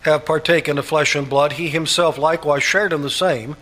have 0.03 0.25
partaken 0.25 0.79
of 0.79 0.87
flesh 0.87 1.17
and 1.17 1.29
blood, 1.29 1.55
he 1.55 1.69
himself 1.69 2.19
likewise 2.19 2.63
shared 2.63 2.93
in 2.93 3.03
the 3.03 3.11
same, 3.11 3.57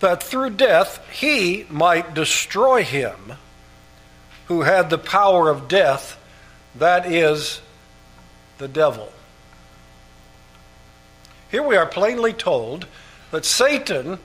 that 0.00 0.22
through 0.22 0.50
death 0.50 1.06
he 1.10 1.66
might 1.68 2.14
destroy 2.14 2.82
him 2.82 3.34
who 4.52 4.60
had 4.60 4.90
the 4.90 4.98
power 4.98 5.48
of 5.48 5.66
death, 5.66 6.22
that 6.74 7.10
is 7.10 7.62
the 8.58 8.68
devil. 8.68 9.10
Here 11.50 11.62
we 11.62 11.74
are 11.74 11.86
plainly 11.86 12.34
told 12.34 12.86
that 13.30 13.46
Satan 13.46 14.18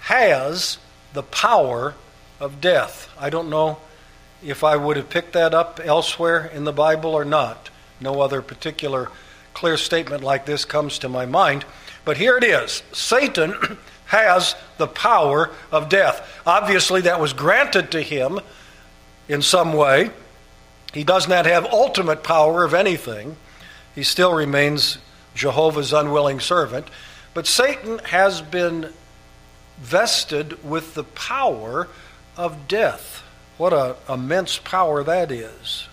has 0.00 0.78
the 1.14 1.24
power 1.24 1.94
of 2.38 2.60
death. 2.60 3.12
I 3.18 3.28
don't 3.28 3.50
know 3.50 3.78
if 4.40 4.62
I 4.62 4.76
would 4.76 4.96
have 4.96 5.10
picked 5.10 5.32
that 5.32 5.52
up 5.52 5.80
elsewhere 5.82 6.46
in 6.46 6.62
the 6.62 6.72
Bible 6.72 7.10
or 7.10 7.24
not. 7.24 7.68
No 8.00 8.20
other 8.20 8.40
particular 8.40 9.10
clear 9.52 9.76
statement 9.76 10.22
like 10.22 10.46
this 10.46 10.64
comes 10.64 11.00
to 11.00 11.08
my 11.08 11.26
mind. 11.26 11.64
But 12.04 12.18
here 12.18 12.36
it 12.36 12.44
is 12.44 12.84
Satan 12.92 13.78
has 14.06 14.54
the 14.78 14.86
power 14.86 15.50
of 15.72 15.88
death. 15.88 16.40
Obviously, 16.46 17.00
that 17.00 17.20
was 17.20 17.32
granted 17.32 17.90
to 17.90 18.00
him 18.00 18.38
in 19.28 19.42
some 19.42 19.72
way. 19.72 20.10
He 20.92 21.04
does 21.04 21.28
not 21.28 21.46
have 21.46 21.64
ultimate 21.66 22.22
power 22.22 22.64
of 22.64 22.74
anything. 22.74 23.36
He 23.94 24.02
still 24.02 24.32
remains 24.32 24.98
Jehovah's 25.34 25.92
unwilling 25.92 26.40
servant. 26.40 26.88
But 27.34 27.46
Satan 27.46 27.98
has 28.00 28.42
been 28.42 28.92
vested 29.78 30.62
with 30.62 30.94
the 30.94 31.04
power 31.04 31.88
of 32.36 32.68
death. 32.68 33.22
What 33.56 33.72
an 33.72 33.94
immense 34.08 34.58
power 34.58 35.02
that 35.04 35.30
is. 35.30 35.88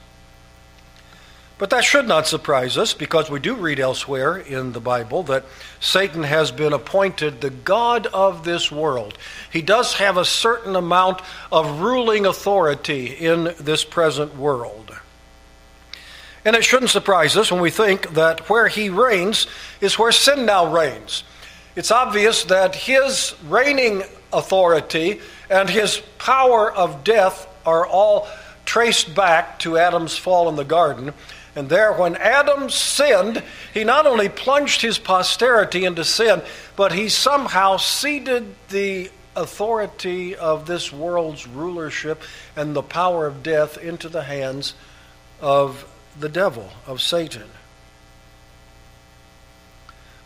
But 1.59 1.71
that 1.71 1.83
should 1.83 2.07
not 2.07 2.25
surprise 2.25 2.77
us 2.77 2.93
because 2.93 3.29
we 3.29 3.41
do 3.41 3.53
read 3.53 3.81
elsewhere 3.81 4.37
in 4.37 4.71
the 4.71 4.79
Bible 4.79 5.23
that 5.23 5.43
Satan 5.81 6.23
has 6.23 6.53
been 6.53 6.71
appointed 6.71 7.41
the 7.41 7.49
God 7.49 8.07
of 8.07 8.45
this 8.45 8.71
world. 8.71 9.17
He 9.51 9.61
does 9.61 9.95
have 9.95 10.15
a 10.15 10.23
certain 10.23 10.77
amount 10.77 11.21
of 11.51 11.81
ruling 11.81 12.25
authority 12.25 13.07
in 13.07 13.53
this 13.59 13.83
present 13.83 14.37
world. 14.37 14.97
And 16.45 16.55
it 16.55 16.63
shouldn't 16.63 16.91
surprise 16.91 17.35
us 17.35 17.51
when 17.51 17.61
we 17.61 17.71
think 17.71 18.13
that 18.13 18.49
where 18.49 18.69
he 18.69 18.89
reigns 18.89 19.45
is 19.81 19.99
where 19.99 20.13
sin 20.13 20.45
now 20.45 20.73
reigns. 20.73 21.25
It's 21.75 21.91
obvious 21.91 22.45
that 22.45 22.73
his 22.73 23.35
reigning 23.49 24.03
authority 24.31 25.19
and 25.49 25.69
his 25.69 26.01
power 26.19 26.71
of 26.71 27.03
death 27.03 27.47
are 27.65 27.85
all 27.85 28.29
traced 28.63 29.13
back 29.13 29.59
to 29.59 29.77
Adam's 29.77 30.17
fall 30.17 30.47
in 30.47 30.55
the 30.55 30.63
garden. 30.63 31.13
And 31.59 31.67
there, 31.67 31.91
when 31.91 32.15
Adam 32.15 32.69
sinned, 32.69 33.43
he 33.73 33.83
not 33.83 34.07
only 34.07 34.29
plunged 34.29 34.81
his 34.81 34.97
posterity 34.97 35.83
into 35.83 36.05
sin, 36.05 36.41
but 36.77 36.93
he 36.93 37.09
somehow 37.09 37.75
ceded 37.75 38.55
the 38.69 39.11
authority 39.35 40.37
of 40.37 40.67
this 40.67 40.93
world's 40.93 41.45
rulership 41.45 42.23
and 42.55 42.73
the 42.73 42.81
power 42.81 43.27
of 43.27 43.43
death 43.43 43.77
into 43.77 44.07
the 44.07 44.23
hands 44.23 44.73
of 45.41 45.85
the 46.17 46.29
devil, 46.29 46.69
of 46.87 47.01
Satan. 47.01 47.49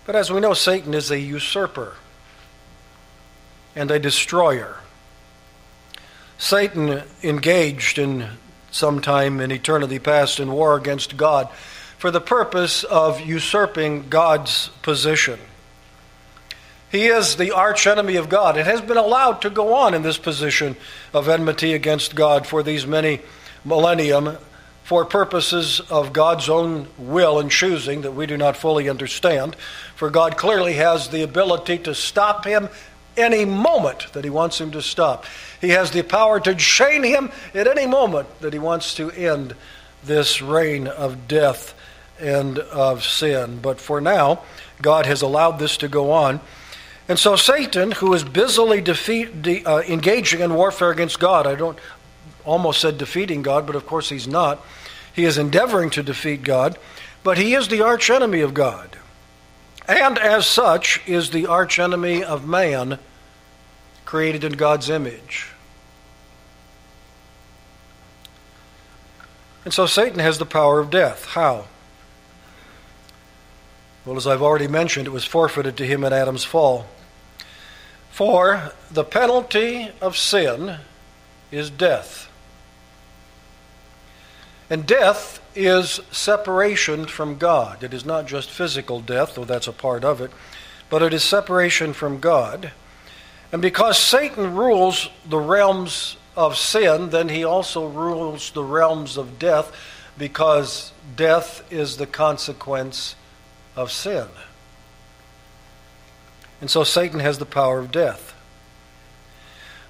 But 0.05 0.15
as 0.15 0.31
we 0.31 0.39
know, 0.39 0.53
Satan 0.53 0.93
is 0.93 1.09
a 1.09 1.17
usurper 1.17 1.95
and 3.75 3.89
a 3.89 3.97
destroyer. 3.97 4.77
Satan 6.37 7.01
engaged 7.23 7.97
in 7.97 8.29
some 8.73 9.01
time 9.01 9.39
in 9.39 9.51
eternity 9.51 9.99
past 9.99 10.39
in 10.39 10.51
war 10.51 10.75
against 10.75 11.15
God 11.15 11.49
for 11.97 12.11
the 12.11 12.19
purpose 12.19 12.83
of 12.83 13.21
usurping 13.21 14.09
God's 14.09 14.69
position. 14.81 15.39
He 16.91 17.05
is 17.05 17.37
the 17.37 17.51
archenemy 17.51 18.17
of 18.17 18.29
God 18.29 18.57
and 18.57 18.67
has 18.67 18.81
been 18.81 18.97
allowed 18.97 19.41
to 19.43 19.49
go 19.49 19.73
on 19.73 19.93
in 19.93 20.01
this 20.01 20.17
position 20.17 20.75
of 21.13 21.29
enmity 21.29 21.73
against 21.73 22.13
God 22.13 22.45
for 22.45 22.61
these 22.61 22.85
many 22.85 23.21
millennium 23.63 24.37
for 24.83 25.05
purposes 25.05 25.79
of 25.89 26.11
God's 26.11 26.49
own 26.49 26.87
will 26.97 27.39
and 27.39 27.49
choosing 27.49 28.01
that 28.01 28.11
we 28.11 28.25
do 28.25 28.37
not 28.37 28.57
fully 28.57 28.89
understand. 28.89 29.55
For 29.95 30.09
God 30.09 30.35
clearly 30.35 30.73
has 30.73 31.07
the 31.07 31.21
ability 31.21 31.77
to 31.79 31.95
stop 31.95 32.45
him 32.45 32.69
any 33.17 33.45
moment 33.45 34.11
that 34.13 34.23
he 34.23 34.29
wants 34.29 34.59
him 34.59 34.71
to 34.71 34.81
stop. 34.81 35.25
He 35.61 35.69
has 35.69 35.91
the 35.91 36.03
power 36.03 36.39
to 36.41 36.55
chain 36.55 37.03
him 37.03 37.31
at 37.53 37.67
any 37.67 37.85
moment 37.85 38.27
that 38.41 38.53
he 38.53 38.59
wants 38.59 38.95
to 38.95 39.11
end 39.11 39.55
this 40.03 40.41
reign 40.41 40.87
of 40.87 41.27
death 41.27 41.73
and 42.19 42.59
of 42.59 43.03
sin. 43.03 43.59
But 43.61 43.79
for 43.79 44.01
now, 44.01 44.41
God 44.81 45.05
has 45.05 45.21
allowed 45.21 45.59
this 45.59 45.77
to 45.77 45.87
go 45.87 46.11
on. 46.11 46.41
And 47.07 47.19
so 47.19 47.35
Satan, 47.35 47.91
who 47.91 48.13
is 48.13 48.23
busily 48.23 48.81
defeat, 48.81 49.41
de, 49.41 49.63
uh, 49.65 49.81
engaging 49.81 50.39
in 50.39 50.53
warfare 50.53 50.91
against 50.91 51.19
God, 51.19 51.45
I 51.45 51.55
don't 51.55 51.77
almost 52.45 52.81
said 52.81 52.97
defeating 52.97 53.41
God, 53.41 53.65
but 53.65 53.75
of 53.75 53.85
course 53.85 54.09
he's 54.09 54.27
not. 54.27 54.63
He 55.13 55.25
is 55.25 55.37
endeavoring 55.37 55.89
to 55.91 56.03
defeat 56.03 56.43
God, 56.43 56.77
but 57.23 57.37
he 57.37 57.53
is 57.53 57.67
the 57.67 57.81
archenemy 57.81 58.41
of 58.41 58.53
God 58.53 58.97
and 59.87 60.17
as 60.17 60.45
such 60.45 61.01
is 61.07 61.29
the 61.29 61.47
archenemy 61.47 62.23
of 62.23 62.47
man 62.47 62.99
created 64.05 64.43
in 64.43 64.53
God's 64.53 64.89
image. 64.89 65.47
And 69.65 69.73
so 69.73 69.85
Satan 69.85 70.19
has 70.19 70.37
the 70.37 70.45
power 70.45 70.79
of 70.79 70.89
death. 70.89 71.25
How? 71.25 71.67
Well, 74.05 74.17
as 74.17 74.27
I've 74.27 74.41
already 74.41 74.67
mentioned, 74.67 75.07
it 75.07 75.11
was 75.11 75.23
forfeited 75.23 75.77
to 75.77 75.85
him 75.85 76.03
in 76.03 76.11
Adam's 76.11 76.43
fall. 76.43 76.85
For 78.11 78.73
the 78.91 79.03
penalty 79.03 79.91
of 80.01 80.17
sin 80.17 80.77
is 81.51 81.69
death. 81.69 82.29
And 84.69 84.85
death 84.85 85.39
is 85.55 85.99
separation 86.11 87.05
from 87.05 87.37
God. 87.37 87.83
It 87.83 87.93
is 87.93 88.05
not 88.05 88.25
just 88.25 88.49
physical 88.49 88.99
death, 88.99 89.35
though 89.35 89.45
that's 89.45 89.67
a 89.67 89.73
part 89.73 90.03
of 90.03 90.21
it, 90.21 90.31
but 90.89 91.01
it 91.01 91.13
is 91.13 91.23
separation 91.23 91.93
from 91.93 92.19
God. 92.19 92.71
And 93.51 93.61
because 93.61 93.97
Satan 93.97 94.55
rules 94.55 95.09
the 95.27 95.39
realms 95.39 96.17
of 96.35 96.57
sin, 96.57 97.09
then 97.11 97.29
he 97.29 97.43
also 97.43 97.87
rules 97.87 98.51
the 98.51 98.63
realms 98.63 99.17
of 99.17 99.37
death 99.37 99.71
because 100.17 100.91
death 101.15 101.63
is 101.71 101.97
the 101.97 102.07
consequence 102.07 103.15
of 103.75 103.91
sin. 103.91 104.27
And 106.61 106.69
so 106.69 106.83
Satan 106.83 107.19
has 107.19 107.39
the 107.39 107.45
power 107.45 107.79
of 107.79 107.91
death. 107.91 108.33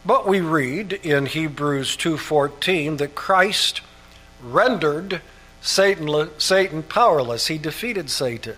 But 0.06 0.28
we 0.28 0.42
read 0.42 0.94
in 0.94 1.28
Hebrews 1.28 1.96
2:14 1.96 2.98
that 2.98 3.16
Christ 3.16 3.82
rendered 4.42 5.22
Satan, 5.64 6.30
Satan 6.38 6.84
powerless. 6.84 7.48
He 7.48 7.58
defeated 7.58 8.10
Satan. 8.10 8.58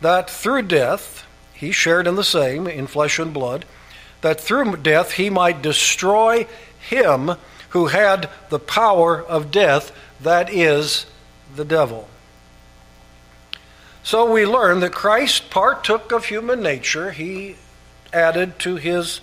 That 0.00 0.30
through 0.30 0.62
death, 0.62 1.26
he 1.52 1.72
shared 1.72 2.06
in 2.06 2.14
the 2.14 2.24
same, 2.24 2.66
in 2.66 2.86
flesh 2.86 3.18
and 3.18 3.34
blood, 3.34 3.64
that 4.20 4.40
through 4.40 4.76
death 4.76 5.12
he 5.12 5.28
might 5.28 5.60
destroy 5.60 6.46
him 6.78 7.32
who 7.70 7.88
had 7.88 8.30
the 8.48 8.58
power 8.58 9.20
of 9.20 9.50
death, 9.50 9.92
that 10.20 10.52
is, 10.52 11.06
the 11.54 11.64
devil. 11.64 12.08
So 14.04 14.30
we 14.30 14.46
learn 14.46 14.80
that 14.80 14.92
Christ 14.92 15.50
partook 15.50 16.12
of 16.12 16.26
human 16.26 16.62
nature. 16.62 17.10
He 17.10 17.56
added 18.12 18.58
to 18.60 18.76
his 18.76 19.20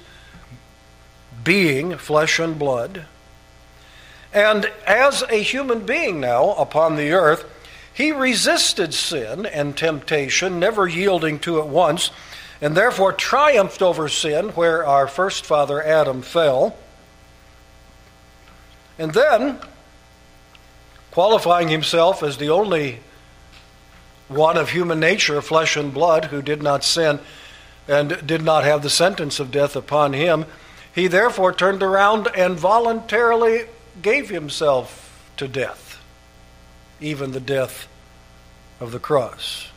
being 1.44 1.98
flesh 1.98 2.40
and 2.40 2.60
blood. 2.60 3.06
And 4.34 4.72
as 4.86 5.24
a 5.24 5.42
human 5.42 5.86
being 5.86 6.20
now 6.20 6.52
upon 6.54 6.96
the 6.96 7.12
earth, 7.12 7.46
he 7.94 8.12
resisted 8.12 8.94
sin 8.94 9.46
and 9.46 9.76
temptation, 9.76 10.60
never 10.60 10.88
yielding 10.88 11.40
to 11.40 11.60
it 11.60 11.66
once, 11.66 12.12
and 12.62 12.76
therefore 12.76 13.12
triumphed 13.12 13.82
over 13.82 14.08
sin 14.08 14.50
where 14.50 14.86
our 14.86 15.08
first 15.08 15.46
father 15.46 15.82
Adam 15.84 16.22
fell. 16.22 16.78
And 18.98 19.14
then, 19.14 19.60
qualifying 21.12 21.70
himself 21.70 22.22
as 22.22 22.38
the 22.38 22.50
only 22.50 23.00
one 24.28 24.58
of 24.58 24.70
human 24.70 25.00
nature, 25.00 25.42
flesh 25.42 25.76
and 25.76 25.94
blood, 25.94 26.26
who 26.26 26.42
did 26.42 26.62
not 26.62 26.84
sin 26.84 27.20
and 27.88 28.26
did 28.28 28.44
not 28.44 28.64
have 28.64 28.84
the 28.84 28.90
sentence 28.90 29.40
of 29.40 29.52
death 29.52 29.76
upon 29.76 30.14
him, 30.14 30.46
he 30.94 31.08
therefore 31.08 31.52
turned 31.52 31.82
around 31.82 32.28
and 32.36 32.60
voluntarily 32.60 33.66
gave 34.02 34.30
himself 34.30 35.32
to 35.38 35.48
death, 35.48 36.00
even 37.00 37.32
the 37.32 37.40
death 37.40 37.88
of 38.80 38.92
the 38.92 39.00
cross. 39.00 39.68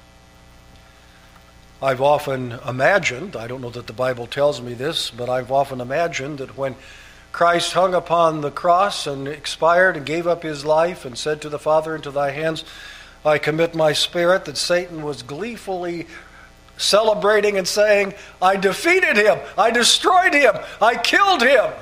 I've 1.82 2.00
often 2.00 2.52
imagined, 2.66 3.34
I 3.34 3.48
don't 3.48 3.60
know 3.60 3.70
that 3.70 3.88
the 3.88 3.92
Bible 3.92 4.26
tells 4.26 4.62
me 4.62 4.74
this, 4.74 5.10
but 5.10 5.28
I've 5.28 5.50
often 5.50 5.80
imagined 5.80 6.38
that 6.38 6.56
when 6.56 6.76
Christ 7.32 7.72
hung 7.72 7.94
upon 7.94 8.40
the 8.40 8.50
cross 8.50 9.06
and 9.06 9.26
expired 9.26 9.96
and 9.96 10.06
gave 10.06 10.26
up 10.26 10.44
his 10.44 10.64
life 10.64 11.04
and 11.04 11.18
said 11.18 11.42
to 11.42 11.48
the 11.48 11.58
Father, 11.58 11.96
Into 11.96 12.12
thy 12.12 12.30
hands 12.30 12.64
I 13.24 13.38
commit 13.38 13.74
my 13.74 13.94
spirit, 13.94 14.44
that 14.44 14.56
Satan 14.56 15.02
was 15.02 15.22
gleefully 15.22 16.06
celebrating 16.76 17.58
and 17.58 17.66
saying, 17.66 18.14
I 18.40 18.56
defeated 18.56 19.16
him, 19.16 19.38
I 19.58 19.70
destroyed 19.70 20.34
him, 20.34 20.54
I 20.80 20.96
killed 20.96 21.42
him 21.42 21.72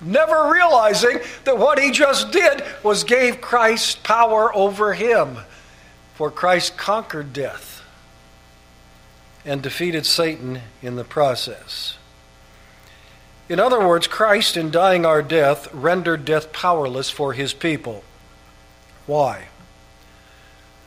never 0.00 0.52
realizing 0.52 1.18
that 1.44 1.58
what 1.58 1.78
he 1.78 1.90
just 1.90 2.30
did 2.30 2.62
was 2.82 3.04
gave 3.04 3.40
Christ 3.40 4.02
power 4.02 4.54
over 4.54 4.94
him. 4.94 5.38
For 6.14 6.30
Christ 6.30 6.76
conquered 6.76 7.32
death 7.32 7.82
and 9.44 9.62
defeated 9.62 10.06
Satan 10.06 10.60
in 10.82 10.96
the 10.96 11.04
process. 11.04 11.98
In 13.48 13.60
other 13.60 13.86
words, 13.86 14.06
Christ, 14.06 14.56
in 14.56 14.70
dying 14.70 15.06
our 15.06 15.22
death, 15.22 15.72
rendered 15.72 16.24
death 16.24 16.52
powerless 16.52 17.10
for 17.10 17.32
his 17.32 17.54
people. 17.54 18.02
Why? 19.06 19.48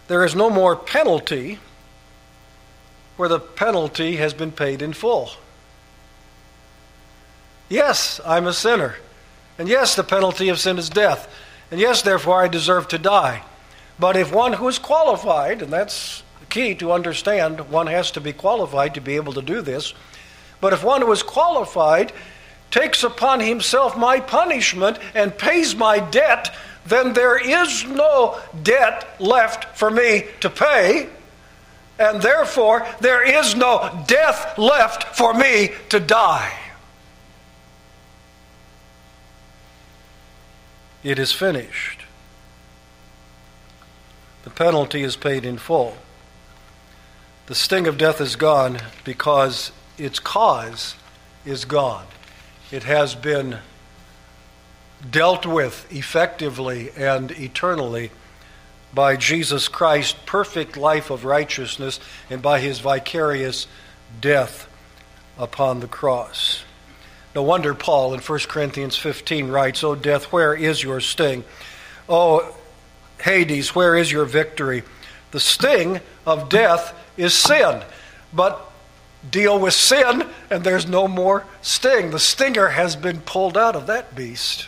There 0.09 0.25
is 0.25 0.35
no 0.35 0.49
more 0.49 0.75
penalty 0.75 1.59
where 3.15 3.29
the 3.29 3.39
penalty 3.39 4.17
has 4.17 4.33
been 4.33 4.51
paid 4.51 4.81
in 4.81 4.91
full. 4.91 5.31
Yes, 7.69 8.19
I'm 8.25 8.47
a 8.47 8.53
sinner. 8.53 8.95
And 9.59 9.69
yes, 9.69 9.95
the 9.95 10.03
penalty 10.03 10.49
of 10.49 10.59
sin 10.59 10.77
is 10.79 10.89
death. 10.89 11.33
And 11.69 11.79
yes, 11.79 12.01
therefore, 12.01 12.41
I 12.41 12.47
deserve 12.47 12.87
to 12.89 12.97
die. 12.97 13.43
But 13.99 14.15
if 14.15 14.33
one 14.33 14.53
who 14.53 14.67
is 14.67 14.79
qualified, 14.79 15.61
and 15.61 15.71
that's 15.71 16.23
key 16.49 16.73
to 16.75 16.91
understand, 16.91 17.69
one 17.69 17.87
has 17.87 18.11
to 18.11 18.21
be 18.21 18.33
qualified 18.33 18.95
to 18.95 19.01
be 19.01 19.17
able 19.17 19.33
to 19.33 19.41
do 19.41 19.61
this. 19.61 19.93
But 20.61 20.73
if 20.73 20.83
one 20.83 21.01
who 21.01 21.11
is 21.11 21.21
qualified 21.21 22.11
takes 22.71 23.03
upon 23.03 23.39
himself 23.39 23.97
my 23.97 24.19
punishment 24.19 24.97
and 25.13 25.37
pays 25.37 25.75
my 25.75 25.99
debt, 25.99 26.55
then 26.85 27.13
there 27.13 27.37
is 27.37 27.85
no 27.85 28.39
debt 28.63 29.15
left 29.19 29.77
for 29.77 29.91
me 29.91 30.25
to 30.39 30.49
pay. 30.49 31.09
And 31.99 32.21
therefore, 32.21 32.87
there 33.01 33.23
is 33.23 33.55
no 33.55 34.03
death 34.07 34.57
left 34.57 35.15
for 35.15 35.33
me 35.33 35.71
to 35.89 35.99
die. 35.99 36.57
It 41.03 41.17
is 41.17 41.31
finished. 41.31 42.03
The 44.43 44.49
penalty 44.49 45.03
is 45.03 45.15
paid 45.15 45.45
in 45.45 45.57
full. 45.57 45.97
The 47.47 47.55
sting 47.55 47.87
of 47.87 47.97
death 47.97 48.21
is 48.21 48.35
gone 48.35 48.79
because 49.03 49.71
its 49.97 50.19
cause 50.19 50.95
is 51.45 51.65
gone. 51.65 52.05
It 52.71 52.83
has 52.83 53.15
been 53.15 53.59
dealt 55.09 55.45
with 55.45 55.87
effectively 55.91 56.91
and 56.95 57.31
eternally 57.31 58.11
by 58.93 59.15
Jesus 59.15 59.67
Christ's 59.67 60.17
perfect 60.25 60.75
life 60.75 61.09
of 61.09 61.25
righteousness 61.25 61.99
and 62.29 62.41
by 62.41 62.59
his 62.59 62.79
vicarious 62.79 63.67
death 64.19 64.67
upon 65.37 65.79
the 65.79 65.87
cross. 65.87 66.63
No 67.39 67.43
wonder 67.43 67.73
Paul 67.73 68.13
in 68.13 68.19
1 68.19 68.39
Corinthians 68.49 68.97
15 68.97 69.47
writes, 69.47 69.81
O 69.81 69.95
death, 69.95 70.25
where 70.25 70.53
is 70.53 70.83
your 70.83 70.99
sting? 70.99 71.45
O 72.09 72.53
Hades, 73.21 73.73
where 73.73 73.95
is 73.95 74.11
your 74.11 74.25
victory? 74.25 74.83
The 75.31 75.39
sting 75.39 76.01
of 76.25 76.49
death 76.49 76.93
is 77.15 77.33
sin. 77.33 77.81
But 78.33 78.69
deal 79.31 79.57
with 79.57 79.73
sin, 79.73 80.27
and 80.49 80.65
there's 80.65 80.85
no 80.85 81.07
more 81.07 81.45
sting. 81.61 82.11
The 82.11 82.19
stinger 82.19 82.67
has 82.67 82.97
been 82.97 83.21
pulled 83.21 83.57
out 83.57 83.77
of 83.77 83.87
that 83.87 84.13
beast. 84.13 84.67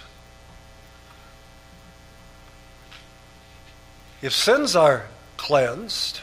If 4.22 4.32
sins 4.32 4.78
are 4.78 5.08
cleansed 5.36 6.22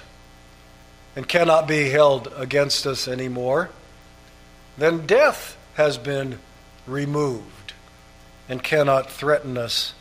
and 1.14 1.28
cannot 1.28 1.68
be 1.68 1.90
held 1.90 2.32
against 2.38 2.86
us 2.86 3.06
anymore, 3.06 3.68
then 4.78 5.04
death 5.04 5.56
has 5.78 5.96
been 5.96 6.36
removed 6.88 7.72
and 8.48 8.64
cannot 8.64 9.08
threaten 9.08 9.56
us 9.56 9.94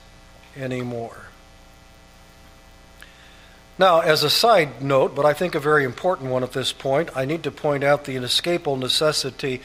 anymore. 0.55 1.27
Now, 3.77 3.99
as 3.99 4.23
a 4.23 4.29
side 4.29 4.81
note, 4.81 5.13
but 5.13 5.23
I 5.23 5.33
think 5.33 5.53
a 5.53 5.59
very 5.59 5.83
important 5.83 6.31
one 6.31 6.43
at 6.43 6.53
this 6.53 6.73
point, 6.73 7.11
I 7.15 7.25
need 7.25 7.43
to 7.43 7.51
point 7.51 7.83
out 7.83 8.05
the 8.05 8.15
inescapable 8.15 8.75
necessity 8.75 9.61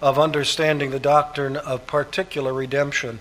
of 0.00 0.16
understanding 0.16 0.92
the 0.92 1.00
doctrine 1.00 1.56
of 1.56 1.88
particular 1.88 2.52
redemption. 2.52 3.18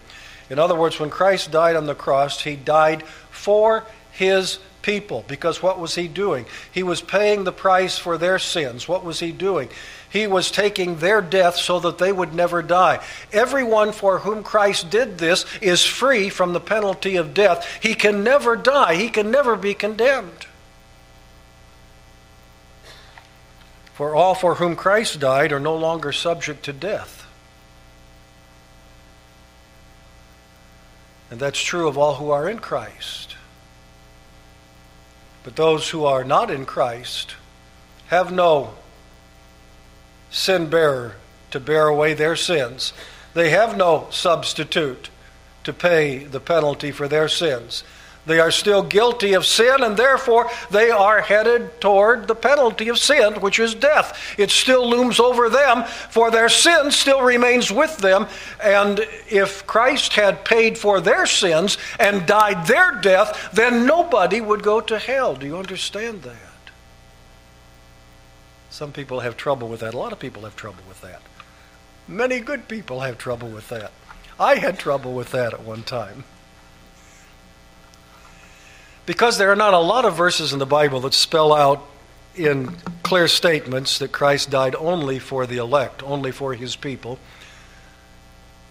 In 0.48 0.60
other 0.60 0.76
words, 0.76 1.00
when 1.00 1.10
Christ 1.10 1.50
died 1.50 1.76
on 1.76 1.88
the 1.88 1.96
cross, 1.96 2.44
he 2.44 2.56
died 2.56 3.02
for 3.32 3.84
his 4.12 4.60
people. 4.88 5.26
Because 5.28 5.62
what 5.62 5.80
was 5.80 5.96
he 5.96 6.08
doing? 6.08 6.46
He 6.72 6.82
was 6.82 7.02
paying 7.02 7.44
the 7.44 7.52
price 7.52 7.98
for 7.98 8.18
their 8.18 8.40
sins. 8.40 8.88
What 8.88 9.04
was 9.04 9.20
he 9.20 9.34
doing? 9.34 9.68
He 10.10 10.28
was 10.28 10.50
taking 10.50 11.00
their 11.00 11.22
death 11.22 11.58
so 11.58 11.82
that 11.82 11.98
they 11.98 12.14
would 12.14 12.34
never 12.34 12.62
die. 12.62 13.04
Everyone 13.34 13.92
for 13.92 14.20
whom 14.20 14.44
Christ 14.44 14.90
did 14.90 15.18
this 15.18 15.46
is 15.62 15.84
free 15.84 16.30
from 16.30 16.54
the 16.54 16.62
penalty 16.62 17.18
of 17.18 17.34
death. 17.34 17.68
He 17.84 17.96
can 17.96 18.24
never 18.24 18.56
die, 18.56 18.96
he 18.96 19.10
can 19.10 19.30
never 19.30 19.58
be 19.58 19.74
condemned. 19.74 20.48
For 23.94 24.16
all 24.16 24.36
for 24.36 24.56
whom 24.56 24.78
Christ 24.78 25.20
died 25.20 25.52
are 25.52 25.60
no 25.60 25.76
longer 25.76 26.14
subject 26.14 26.64
to 26.64 26.72
death. 26.72 27.28
And 31.30 31.42
that's 31.42 31.62
true 31.62 31.90
of 31.90 31.98
all 31.98 32.16
who 32.16 32.32
are 32.32 32.48
in 32.48 32.60
Christ. 32.60 33.27
But 35.48 35.56
those 35.56 35.92
who 35.92 36.04
are 36.04 36.26
not 36.26 36.52
in 36.52 36.66
Christ 36.66 37.38
have 38.08 38.34
no 38.34 38.74
sin 40.30 40.70
bearer 40.70 41.16
to 41.52 41.60
bear 41.62 41.88
away 41.88 42.14
their 42.16 42.36
sins. 42.36 42.92
They 43.34 43.52
have 43.52 43.78
no 43.78 44.10
substitute 44.12 45.10
to 45.64 45.72
pay 45.72 46.26
the 46.26 46.42
penalty 46.42 46.92
for 46.92 47.08
their 47.08 47.30
sins. 47.30 47.86
They 48.28 48.42
are 48.42 48.52
still 48.52 48.84
guilty 48.84 49.34
of 49.34 49.46
sin, 49.46 49.82
and 49.82 49.96
therefore 49.96 50.50
they 50.70 50.92
are 50.92 51.22
headed 51.22 51.80
toward 51.80 52.28
the 52.28 52.36
penalty 52.36 52.90
of 52.90 53.00
sin, 53.00 53.36
which 53.36 53.58
is 53.58 53.74
death. 53.74 54.36
It 54.38 54.52
still 54.52 54.88
looms 54.88 55.18
over 55.18 55.50
them, 55.50 55.86
for 55.86 56.30
their 56.30 56.50
sin 56.50 56.92
still 56.92 57.22
remains 57.22 57.72
with 57.72 57.98
them. 58.00 58.28
And 58.62 59.00
if 59.30 59.66
Christ 59.66 60.14
had 60.14 60.44
paid 60.44 60.78
for 60.78 61.00
their 61.00 61.26
sins 61.26 61.78
and 62.00 62.28
died 62.28 62.68
their 62.68 63.00
death, 63.02 63.50
then 63.54 63.86
nobody 63.86 64.42
would 64.42 64.62
go 64.62 64.82
to 64.82 65.00
hell. 65.00 65.34
Do 65.34 65.46
you 65.46 65.58
understand 65.58 66.24
that? 66.24 66.36
Some 68.70 68.92
people 68.92 69.22
have 69.22 69.38
trouble 69.38 69.70
with 69.70 69.80
that. 69.80 69.94
A 69.94 69.98
lot 69.98 70.12
of 70.12 70.20
people 70.20 70.44
have 70.44 70.58
trouble 70.58 70.84
with 70.90 71.00
that. 71.00 71.22
Many 72.10 72.42
good 72.42 72.68
people 72.68 73.00
have 73.00 73.18
trouble 73.18 73.48
with 73.48 73.70
that. 73.70 73.92
I 74.38 74.56
had 74.56 74.78
trouble 74.78 75.14
with 75.14 75.32
that 75.32 75.54
at 75.54 75.64
one 75.64 75.84
time. 75.84 76.26
Because 79.08 79.38
there 79.38 79.50
are 79.50 79.56
not 79.56 79.74
a 79.74 79.80
lot 79.80 80.04
of 80.04 80.16
verses 80.16 80.52
in 80.52 80.60
the 80.60 80.66
Bible 80.66 81.00
that 81.00 81.14
spell 81.14 81.54
out 81.54 81.84
in 82.36 82.76
clear 83.04 83.30
statements 83.30 84.00
that 84.00 84.12
Christ 84.12 84.50
died 84.50 84.76
only 84.76 85.18
for 85.18 85.48
the 85.48 85.58
elect, 85.58 86.04
only 86.04 86.32
for 86.32 86.54
his 86.54 86.76
people. 86.76 87.18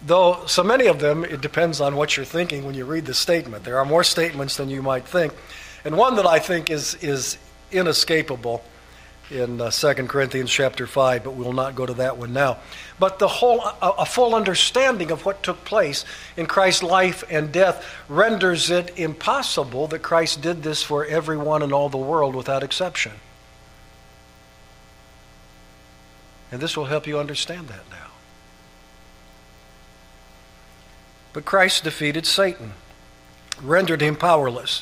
Though 0.05 0.45
so 0.45 0.63
many 0.63 0.85
of 0.85 0.99
them, 0.99 1.25
it 1.25 1.41
depends 1.41 1.81
on 1.81 1.95
what 1.95 2.15
you're 2.15 2.25
thinking 2.25 2.65
when 2.65 2.75
you 2.75 2.85
read 2.85 3.07
the 3.07 3.15
statement. 3.15 3.63
There 3.63 3.79
are 3.79 3.85
more 3.85 4.03
statements 4.03 4.57
than 4.57 4.69
you 4.69 4.83
might 4.83 5.07
think. 5.07 5.33
And 5.83 5.97
one 5.97 6.15
that 6.17 6.27
I 6.27 6.37
think 6.37 6.69
is, 6.69 6.93
is 7.01 7.39
inescapable 7.71 8.63
in 9.29 9.59
uh, 9.59 9.69
2 9.69 9.93
Corinthians 10.07 10.49
chapter 10.49 10.87
5, 10.87 11.23
but 11.23 11.33
we'll 11.33 11.53
not 11.53 11.75
go 11.75 11.85
to 11.85 11.93
that 11.95 12.17
one 12.17 12.33
now. 12.33 12.57
But 12.99 13.19
the 13.19 13.27
whole, 13.27 13.61
a, 13.61 13.93
a, 13.99 14.05
full 14.05 14.33
understanding 14.33 15.11
of 15.11 15.25
what 15.25 15.43
took 15.43 15.63
place 15.65 16.05
in 16.35 16.45
Christ's 16.45 16.83
life 16.83 17.23
and 17.29 17.51
death 17.51 17.85
renders 18.07 18.69
it 18.69 18.97
impossible 18.97 19.87
that 19.87 19.99
Christ 19.99 20.41
did 20.41 20.63
this 20.63 20.81
for 20.81 21.05
everyone 21.05 21.61
in 21.61 21.73
all 21.73 21.89
the 21.89 21.97
world 21.97 22.35
without 22.35 22.63
exception. 22.63 23.13
And 26.51 26.61
this 26.61 26.77
will 26.77 26.85
help 26.85 27.05
you 27.05 27.19
understand 27.19 27.67
that 27.67 27.89
now. 27.89 28.07
But 31.33 31.45
Christ 31.45 31.83
defeated 31.83 32.25
Satan, 32.25 32.73
rendered 33.61 34.01
him 34.01 34.15
powerless, 34.15 34.81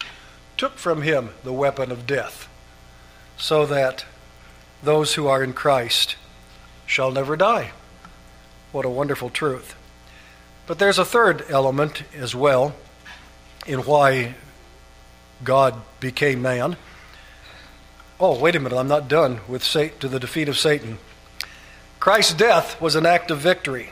took 0.55 0.77
from 0.77 1.01
him 1.01 1.31
the 1.43 1.51
weapon 1.51 1.91
of 1.91 2.05
death, 2.05 2.47
so 3.35 3.65
that 3.65 4.05
those 4.83 5.15
who 5.15 5.27
are 5.27 5.43
in 5.43 5.53
Christ 5.53 6.15
shall 6.85 7.11
never 7.11 7.35
die. 7.35 7.71
What 8.71 8.85
a 8.85 8.89
wonderful 8.89 9.29
truth. 9.29 9.75
But 10.67 10.79
there's 10.79 10.99
a 10.99 11.05
third 11.05 11.45
element 11.49 12.03
as 12.15 12.35
well 12.35 12.75
in 13.65 13.79
why 13.79 14.35
God 15.43 15.81
became 15.99 16.41
man. 16.41 16.77
Oh, 18.19 18.39
wait 18.39 18.55
a 18.55 18.59
minute, 18.59 18.77
I'm 18.77 18.87
not 18.87 19.07
done 19.07 19.41
with 19.47 19.63
Satan, 19.63 19.99
to 19.99 20.07
the 20.07 20.19
defeat 20.19 20.47
of 20.47 20.57
Satan. 20.57 20.97
Christ's 21.99 22.33
death 22.33 22.79
was 22.79 22.95
an 22.95 23.05
act 23.05 23.31
of 23.31 23.39
victory. 23.39 23.91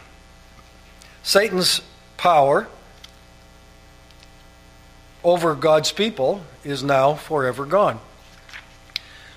Satan's 1.24 1.82
power 2.18 2.68
over 5.24 5.56
God's 5.56 5.92
people 5.92 6.44
is 6.64 6.84
now 6.84 7.16
forever 7.16 7.66
gone. 7.66 8.00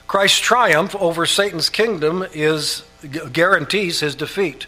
Christ's 0.06 0.38
triumph 0.38 0.94
over 0.96 1.26
Satan's 1.26 1.68
kingdom 1.68 2.24
is 2.32 2.84
guarantees 3.32 4.00
his 4.00 4.14
defeat. 4.14 4.66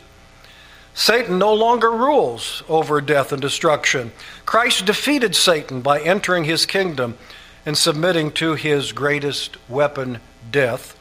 Satan 0.95 1.39
no 1.39 1.55
longer 1.55 1.93
rules 1.93 2.65
over 2.69 3.01
death 3.01 3.33
and 3.33 3.41
destruction. 3.41 4.11
Christ 4.45 4.85
defeated 4.85 5.37
Satan 5.37 5.81
by 5.81 6.01
entering 6.01 6.45
his 6.45 6.67
kingdom 6.67 7.17
and 7.65 7.79
submitting 7.79 8.33
to 8.33 8.55
his 8.55 8.91
greatest 8.91 9.57
weapon, 9.69 10.19
death. 10.51 10.99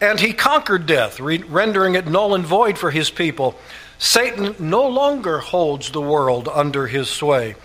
And 0.00 0.20
he 0.20 0.32
conquered 0.32 0.86
death, 0.86 1.18
rendering 1.18 1.96
it 1.96 2.06
null 2.06 2.36
and 2.36 2.46
void 2.46 2.78
for 2.78 2.92
his 2.92 3.10
people. 3.10 3.58
Satan 3.98 4.54
no 4.60 4.86
longer 4.86 5.38
holds 5.38 5.90
the 5.90 6.00
world 6.00 6.48
under 6.48 6.86
his 6.86 7.10
sway. 7.10 7.56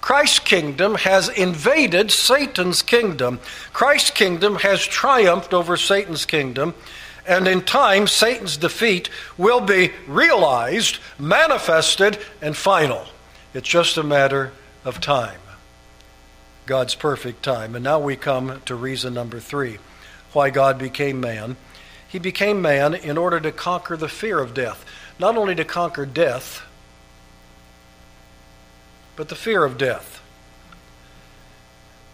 Christ's 0.00 0.38
kingdom 0.38 0.94
has 0.94 1.28
invaded 1.28 2.10
Satan's 2.10 2.82
kingdom. 2.82 3.40
Christ's 3.72 4.10
kingdom 4.10 4.56
has 4.56 4.86
triumphed 4.86 5.52
over 5.52 5.76
Satan's 5.76 6.24
kingdom. 6.24 6.74
And 7.26 7.46
in 7.46 7.62
time, 7.62 8.06
Satan's 8.06 8.56
defeat 8.56 9.10
will 9.36 9.60
be 9.60 9.92
realized, 10.06 10.98
manifested, 11.18 12.18
and 12.40 12.56
final. 12.56 13.06
It's 13.52 13.68
just 13.68 13.98
a 13.98 14.02
matter 14.02 14.52
of 14.84 15.00
time. 15.00 15.40
God's 16.64 16.94
perfect 16.94 17.42
time. 17.42 17.74
And 17.74 17.84
now 17.84 17.98
we 17.98 18.16
come 18.16 18.62
to 18.66 18.74
reason 18.74 19.14
number 19.14 19.40
three 19.40 19.78
why 20.32 20.50
God 20.50 20.78
became 20.78 21.20
man. 21.20 21.56
He 22.06 22.18
became 22.18 22.62
man 22.62 22.94
in 22.94 23.18
order 23.18 23.40
to 23.40 23.52
conquer 23.52 23.96
the 23.96 24.08
fear 24.08 24.38
of 24.38 24.54
death. 24.54 24.84
Not 25.18 25.36
only 25.36 25.54
to 25.54 25.64
conquer 25.64 26.06
death, 26.06 26.62
but 29.18 29.28
the 29.28 29.34
fear 29.34 29.64
of 29.64 29.76
death. 29.76 30.22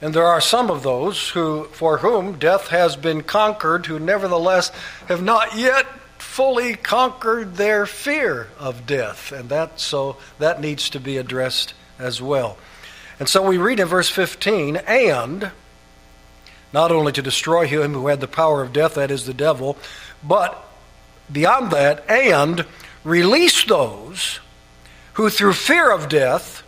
And 0.01 0.15
there 0.15 0.27
are 0.27 0.41
some 0.41 0.71
of 0.71 0.83
those 0.83 1.29
who, 1.29 1.65
for 1.65 1.99
whom 1.99 2.39
death 2.39 2.69
has 2.69 2.97
been 2.97 3.23
conquered, 3.23 3.85
who 3.85 3.99
nevertheless 3.99 4.71
have 5.07 5.23
not 5.23 5.55
yet 5.55 5.87
fully 6.17 6.75
conquered 6.77 7.57
their 7.57 7.85
fear 7.85 8.49
of 8.59 8.87
death. 8.87 9.33
And 9.33 9.51
that 9.51 9.79
so 9.79 10.17
that 10.39 10.63
needs 10.63 10.89
to 10.91 10.99
be 10.99 11.19
addressed 11.19 11.75
as 11.99 12.23
well. 12.23 12.57
And 13.21 13.29
so 13.29 13.47
we 13.47 13.59
read 13.59 13.81
in 13.81 13.87
verse 13.87 14.09
15, 14.09 14.77
and 14.77 15.51
not 16.73 16.91
only 16.91 17.13
to 17.13 17.21
destroy 17.21 17.67
him 17.67 17.93
who 17.93 18.07
had 18.07 18.23
the 18.23 18.29
power 18.29 18.63
of 18.63 18.73
death, 18.73 18.95
that 18.95 19.11
is 19.11 19.27
the 19.27 19.35
devil, 19.35 19.77
but 20.27 20.67
beyond 21.31 21.71
that, 21.73 22.09
and 22.09 22.65
release 23.05 23.63
those 23.65 24.41
who 25.13 25.29
through 25.29 25.53
fear 25.53 25.91
of 25.91 26.09
death 26.09 26.64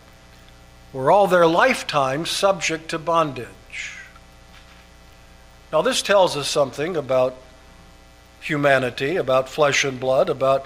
were 0.97 1.11
all 1.11 1.27
their 1.27 1.45
lifetime 1.45 2.25
subject 2.25 2.89
to 2.89 2.97
bondage. 2.97 3.93
Now, 5.71 5.83
this 5.83 6.01
tells 6.01 6.35
us 6.35 6.49
something 6.49 6.97
about 6.97 7.35
humanity, 8.41 9.15
about 9.15 9.47
flesh 9.47 9.83
and 9.83 9.99
blood, 9.99 10.27
about 10.27 10.65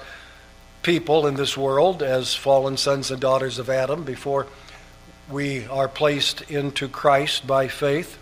people 0.84 1.28
in 1.28 1.36
this 1.36 1.58
world 1.58 2.02
as 2.02 2.34
fallen 2.34 2.78
sons 2.78 3.12
and 3.12 3.20
daughters 3.20 3.60
of 3.60 3.70
Adam 3.70 4.06
before 4.06 4.48
we 5.30 5.66
are 5.66 5.90
placed 5.90 6.44
into 6.44 6.88
Christ 6.88 7.46
by 7.46 7.68
faith. 7.68 8.18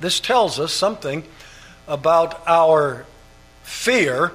This 0.00 0.20
tells 0.20 0.60
us 0.60 0.74
something 0.74 1.24
about 1.86 2.46
our 2.46 3.06
fear, 3.62 4.32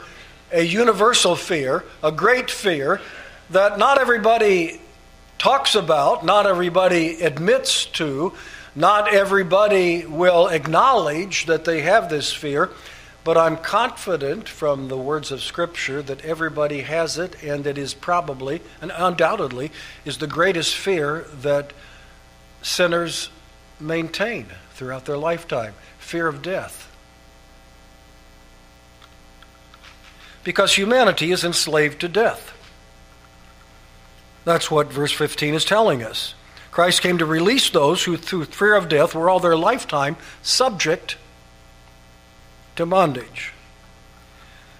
a 0.51 0.63
universal 0.63 1.35
fear, 1.35 1.83
a 2.01 2.11
great 2.11 2.49
fear 2.49 2.99
that 3.51 3.77
not 3.77 3.99
everybody 3.99 4.81
talks 5.43 5.75
about, 5.75 6.23
not 6.23 6.45
everybody 6.45 7.19
admits 7.19 7.83
to, 7.83 8.31
not 8.77 9.13
everybody 9.13 10.05
will 10.05 10.47
acknowledge 10.47 11.47
that 11.47 11.65
they 11.65 11.81
have 11.81 12.09
this 12.09 12.31
fear. 12.31 12.69
But 13.25 13.37
I'm 13.37 13.57
confident 13.57 14.47
from 14.47 14.87
the 14.87 14.97
words 14.97 15.31
of 15.31 15.43
Scripture 15.43 16.01
that 16.03 16.23
everybody 16.23 16.79
has 16.81 17.17
it, 17.17 17.43
and 17.43 17.67
it 17.67 17.77
is 17.77 17.93
probably 17.93 18.61
and 18.81 18.93
undoubtedly 18.95 19.71
is 20.05 20.17
the 20.17 20.27
greatest 20.27 20.77
fear 20.77 21.25
that 21.41 21.73
sinners 22.61 23.29
maintain 23.81 24.45
throughout 24.75 25.03
their 25.03 25.17
lifetime 25.17 25.73
fear 25.99 26.29
of 26.29 26.41
death. 26.41 26.89
Because 30.45 30.75
humanity 30.75 31.33
is 31.33 31.43
enslaved 31.43 31.99
to 31.99 32.07
death. 32.07 32.52
That's 34.45 34.69
what 34.69 34.91
verse 34.91 35.11
15 35.11 35.53
is 35.53 35.65
telling 35.65 36.03
us. 36.03 36.35
Christ 36.71 37.01
came 37.01 37.19
to 37.19 37.25
release 37.25 37.69
those 37.69 38.03
who, 38.03 38.17
through 38.17 38.45
fear 38.45 38.75
of 38.75 38.89
death, 38.89 39.13
were 39.13 39.29
all 39.29 39.39
their 39.39 39.55
lifetime 39.55 40.17
subject 40.41 41.17
to 42.75 42.85
bondage. 42.85 43.53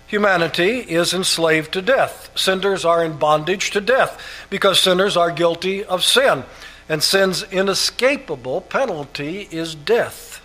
Humanity 0.07 0.79
is 0.79 1.13
enslaved 1.13 1.71
to 1.73 1.81
death. 1.81 2.31
Sinners 2.35 2.83
are 2.83 3.03
in 3.03 3.17
bondage 3.17 3.71
to 3.71 3.81
death 3.81 4.19
because 4.49 4.79
sinners 4.79 5.15
are 5.17 5.31
guilty 5.31 5.83
of 5.83 6.03
sin. 6.03 6.43
And 6.89 7.01
sin's 7.01 7.43
inescapable 7.43 8.61
penalty 8.61 9.47
is 9.49 9.73
death. 9.73 10.41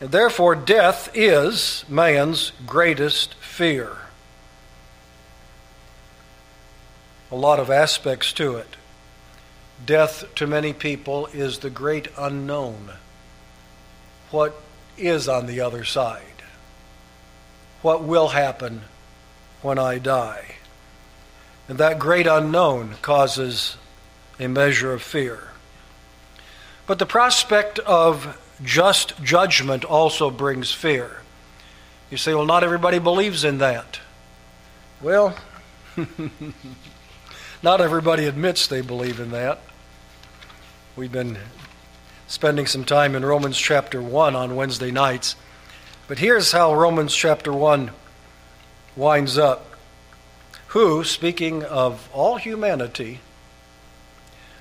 And 0.00 0.10
therefore, 0.10 0.54
death 0.54 1.10
is 1.14 1.84
man's 1.88 2.52
greatest 2.66 3.34
fear. 3.34 3.96
A 7.30 7.36
lot 7.36 7.60
of 7.60 7.70
aspects 7.70 8.32
to 8.34 8.56
it. 8.56 8.76
Death 9.84 10.24
to 10.36 10.46
many 10.46 10.72
people 10.72 11.26
is 11.26 11.58
the 11.58 11.70
great 11.70 12.08
unknown 12.16 12.90
what 14.30 14.60
is 14.96 15.28
on 15.28 15.46
the 15.46 15.60
other 15.60 15.84
side, 15.84 16.42
what 17.82 18.02
will 18.02 18.28
happen 18.28 18.82
when 19.62 19.78
I 19.78 19.98
die. 19.98 20.56
And 21.68 21.78
that 21.78 21.98
great 21.98 22.26
unknown 22.26 22.96
causes 23.02 23.76
a 24.40 24.48
measure 24.48 24.92
of 24.92 25.02
fear. 25.02 25.48
But 26.86 26.98
the 26.98 27.06
prospect 27.06 27.78
of 27.80 28.40
just 28.62 29.22
judgment 29.22 29.84
also 29.84 30.30
brings 30.30 30.72
fear. 30.72 31.20
You 32.10 32.16
say, 32.16 32.34
well, 32.34 32.46
not 32.46 32.64
everybody 32.64 32.98
believes 32.98 33.44
in 33.44 33.58
that. 33.58 34.00
Well, 35.02 35.36
not 37.62 37.80
everybody 37.80 38.26
admits 38.26 38.66
they 38.66 38.80
believe 38.80 39.18
in 39.20 39.30
that. 39.32 39.60
We've 40.96 41.12
been 41.12 41.38
spending 42.26 42.66
some 42.66 42.84
time 42.84 43.14
in 43.14 43.24
Romans 43.24 43.58
chapter 43.58 44.00
1 44.02 44.36
on 44.36 44.56
Wednesday 44.56 44.90
nights. 44.90 45.34
But 46.06 46.18
here's 46.18 46.52
how 46.52 46.74
Romans 46.74 47.14
chapter 47.14 47.52
1 47.52 47.90
winds 48.96 49.38
up. 49.38 49.64
Who, 50.68 51.02
speaking 51.04 51.64
of 51.64 52.08
all 52.12 52.36
humanity, 52.36 53.20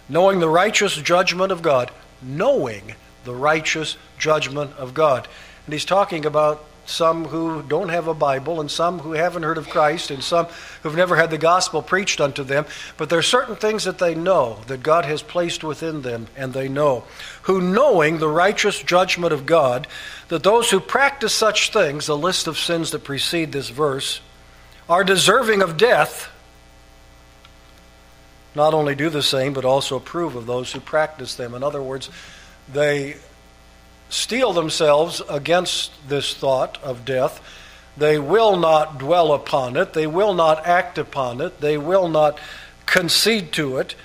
knowing 0.09 0.39
the 0.39 0.49
righteous 0.49 0.95
judgment 0.95 1.51
of 1.51 1.61
God, 1.61 1.91
knowing 2.21 2.95
the 3.25 3.35
righteous 3.35 3.97
judgment 4.17 4.71
of 4.77 4.93
God. 4.93 5.27
And 5.65 5.73
he's 5.73 5.85
talking 5.85 6.25
about 6.25 6.63
some 6.87 7.25
who 7.25 7.61
don't 7.63 7.89
have 7.89 8.07
a 8.07 8.13
Bible, 8.13 8.61
and 8.61 8.71
some 8.71 8.99
who 8.99 9.11
haven't 9.11 9.43
heard 9.43 9.57
of 9.57 9.69
Christ, 9.69 10.09
and 10.09 10.23
some 10.23 10.47
who've 10.81 10.95
never 10.95 11.17
had 11.17 11.29
the 11.29 11.37
gospel 11.37 11.81
preached 11.81 12.21
unto 12.21 12.43
them. 12.43 12.65
But 12.95 13.09
there 13.09 13.19
are 13.19 13.23
certain 13.23 13.57
things 13.57 13.83
that 13.83 13.99
they 13.99 14.15
know 14.15 14.61
that 14.67 14.83
God 14.83 15.03
has 15.03 15.21
placed 15.21 15.63
within 15.63 16.01
them, 16.01 16.27
and 16.37 16.53
they 16.53 16.69
know. 16.69 17.03
Who, 17.43 17.59
knowing 17.59 18.19
the 18.19 18.29
righteous 18.29 18.81
judgment 18.81 19.33
of 19.33 19.45
God, 19.45 19.85
that 20.29 20.43
those 20.43 20.71
who 20.71 20.79
practice 20.79 21.33
such 21.33 21.73
things, 21.73 22.05
the 22.05 22.17
list 22.17 22.47
of 22.47 22.57
sins 22.57 22.91
that 22.91 23.03
precede 23.03 23.51
this 23.51 23.69
verse, 23.69 24.21
are 24.87 25.03
deserving 25.03 25.61
of 25.61 25.75
death, 25.75 26.29
not 28.55 28.73
only 28.73 28.95
do 28.95 29.09
the 29.09 29.21
same, 29.21 29.53
but 29.53 29.65
also 29.65 29.97
approve 29.97 30.35
of 30.35 30.45
those 30.45 30.71
who 30.71 30.79
practice 30.79 31.35
them. 31.35 31.53
In 31.53 31.63
other 31.63 31.81
words, 31.81 32.09
they 32.71 33.17
steel 34.09 34.53
themselves 34.53 35.21
against 35.29 35.91
this 36.07 36.33
thought 36.33 36.81
of 36.83 37.05
death. 37.05 37.41
They 37.97 38.19
will 38.19 38.57
not 38.57 38.99
dwell 38.99 39.33
upon 39.33 39.75
it. 39.75 39.93
They 39.93 40.07
will 40.07 40.33
not 40.33 40.65
act 40.65 40.97
upon 40.97 41.41
it. 41.41 41.59
They 41.61 41.77
will 41.77 42.07
not 42.07 42.39
concede 42.85 43.51
to 43.53 43.77
it. 43.77 43.95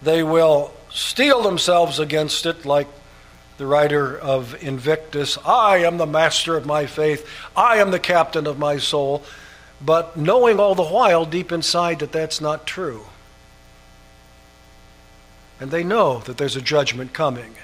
They 0.00 0.22
will 0.22 0.72
steel 0.90 1.42
themselves 1.42 1.98
against 1.98 2.46
it 2.46 2.64
like 2.64 2.88
the 3.58 3.66
writer 3.66 4.18
of 4.18 4.60
Invictus 4.62 5.38
I 5.44 5.78
am 5.78 5.98
the 5.98 6.06
master 6.06 6.56
of 6.56 6.66
my 6.66 6.86
faith. 6.86 7.28
I 7.56 7.76
am 7.76 7.90
the 7.90 8.00
captain 8.00 8.46
of 8.46 8.58
my 8.58 8.78
soul. 8.78 9.22
But 9.80 10.16
knowing 10.16 10.58
all 10.58 10.74
the 10.74 10.84
while 10.84 11.24
deep 11.24 11.52
inside 11.52 11.98
that 12.00 12.12
that's 12.12 12.40
not 12.40 12.66
true. 12.66 13.04
And 15.60 15.70
they 15.70 15.84
know 15.84 16.18
that 16.20 16.38
there's 16.38 16.56
a 16.56 16.62
judgment 16.62 17.12
coming. 17.12 17.54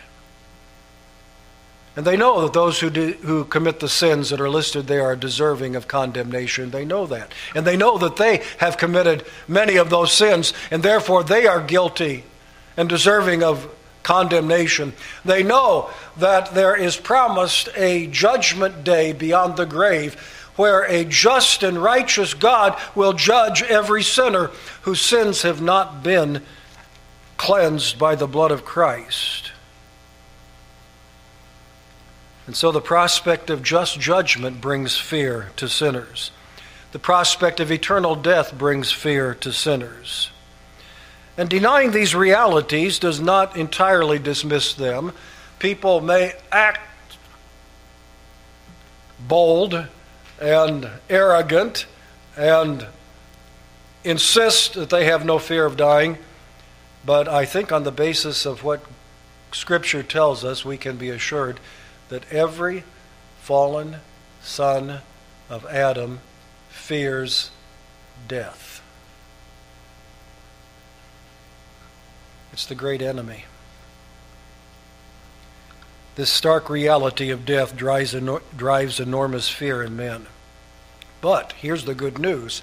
And 1.99 2.07
they 2.07 2.17
know 2.17 2.43
that 2.43 2.53
those 2.53 2.79
who, 2.79 2.91
do, 2.91 3.15
who 3.23 3.45
commit 3.45 3.81
the 3.81 3.89
sins 3.89 4.31
that 4.31 4.41
are 4.41 4.49
listed 4.49 4.87
there 4.87 5.03
are 5.07 5.17
deserving 5.17 5.75
of 5.75 5.89
condemnation. 5.89 6.71
They 6.71 6.85
know 6.85 7.07
that. 7.07 7.33
And 7.57 7.67
they 7.67 7.77
know 7.77 7.99
that 7.99 8.15
they 8.15 8.45
have 8.59 8.77
committed 8.77 9.25
many 9.49 9.79
of 9.79 9.91
those 9.91 10.13
sins, 10.13 10.53
and 10.71 10.81
therefore 10.81 11.25
they 11.25 11.49
are 11.49 11.61
guilty 11.61 12.23
and 12.77 12.89
deserving 12.89 13.43
of 13.43 13.69
condemnation. 14.05 14.93
They 15.25 15.43
know 15.43 15.91
that 16.19 16.55
there 16.55 16.77
is 16.77 16.97
promised 16.97 17.69
a 17.75 18.07
judgment 18.07 18.85
day 18.85 19.13
beyond 19.13 19.57
the 19.57 19.67
grave 19.67 20.15
where 20.55 20.85
a 20.85 21.05
just 21.05 21.65
and 21.65 21.83
righteous 21.83 22.33
God 22.33 22.81
will 22.95 23.13
judge 23.13 23.61
every 23.65 24.05
sinner 24.05 24.53
whose 24.83 25.01
sins 25.01 25.43
have 25.43 25.61
not 25.61 26.05
been 26.05 26.45
cleansed 27.39 27.99
by 27.99 28.15
the 28.15 28.29
blood 28.29 28.53
of 28.53 28.65
Christ. 28.65 29.51
And 32.49 32.57
so 32.57 32.73
the 32.73 32.81
prospect 32.81 33.51
of 33.51 33.63
just 33.63 34.01
judgment 34.01 34.63
brings 34.63 34.97
fear 34.97 35.51
to 35.57 35.69
sinners. 35.69 36.31
The 36.93 36.99
prospect 36.99 37.61
of 37.61 37.71
eternal 37.71 38.15
death 38.15 38.57
brings 38.57 38.91
fear 38.91 39.35
to 39.35 39.53
sinners. 39.53 40.31
And 41.37 41.51
denying 41.51 41.91
these 41.91 42.15
realities 42.15 42.99
does 42.99 43.21
not 43.21 43.59
entirely 43.59 44.19
dismiss 44.19 44.73
them. 44.73 45.13
People 45.59 46.01
may 46.01 46.33
act 46.51 47.19
bold 49.21 49.87
and 50.41 50.89
arrogant 51.11 51.85
and 52.35 52.87
insist 54.05 54.73
that 54.73 54.89
they 54.89 55.05
have 55.05 55.23
no 55.23 55.39
fear 55.39 55.67
of 55.67 55.77
dying, 55.77 56.17
but 57.05 57.29
I 57.29 57.45
think 57.45 57.73
on 57.73 57.85
the 57.85 57.93
basis 57.93 58.47
of 58.47 58.65
what 58.65 58.83
Scripture 59.53 60.03
tells 60.03 60.47
us, 60.47 60.65
we 60.65 60.79
can 60.79 60.97
be 60.97 61.11
assured 61.11 61.61
that 62.09 62.31
every 62.33 62.85
fallen 63.41 63.97
son 64.43 65.01
of 65.51 65.65
Adam 65.67 66.21
fears 66.69 67.51
death. 68.27 68.83
It's 72.53 72.67
the 72.67 72.75
great 72.75 73.03
enemy. 73.03 73.45
This 76.17 76.31
stark 76.31 76.69
reality 76.69 77.31
of 77.31 77.47
death 77.47 77.77
drives, 77.77 78.17
drives 78.57 78.99
enormous 78.99 79.49
fear 79.49 79.83
in 79.83 79.97
men. 79.97 80.27
But 81.21 81.53
here's 81.53 81.85
the 81.85 81.95
good 81.95 82.19
news 82.19 82.63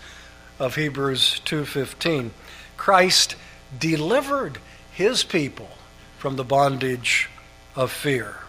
of 0.59 0.75
Hebrews 0.75 1.39
2:15. 1.45 2.31
Christ 2.75 3.35
delivered 3.77 4.59
his 4.91 5.23
people 5.23 5.69
from 6.17 6.35
the 6.35 6.43
bondage 6.43 7.29
of 7.75 7.91
fear 7.91 8.44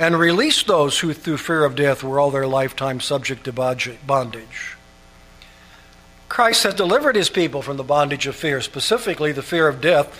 and 0.00 0.18
released 0.18 0.66
those 0.66 0.98
who 0.98 1.12
through 1.12 1.36
fear 1.36 1.62
of 1.62 1.76
death 1.76 2.02
were 2.02 2.18
all 2.18 2.30
their 2.30 2.46
lifetime 2.46 3.00
subject 3.00 3.44
to 3.44 3.52
bondage. 3.52 4.76
Christ 6.30 6.62
has 6.62 6.72
delivered 6.72 7.16
his 7.16 7.28
people 7.28 7.60
from 7.60 7.76
the 7.76 7.84
bondage 7.84 8.26
of 8.26 8.34
fear, 8.34 8.62
specifically 8.62 9.30
the 9.32 9.42
fear 9.42 9.68
of 9.68 9.82
death, 9.82 10.18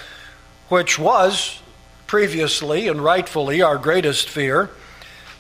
which 0.69 0.99
was 0.99 1.63
previously 2.07 2.89
and 2.89 3.03
rightfully 3.03 3.63
our 3.63 3.79
greatest 3.79 4.29
fear. 4.29 4.69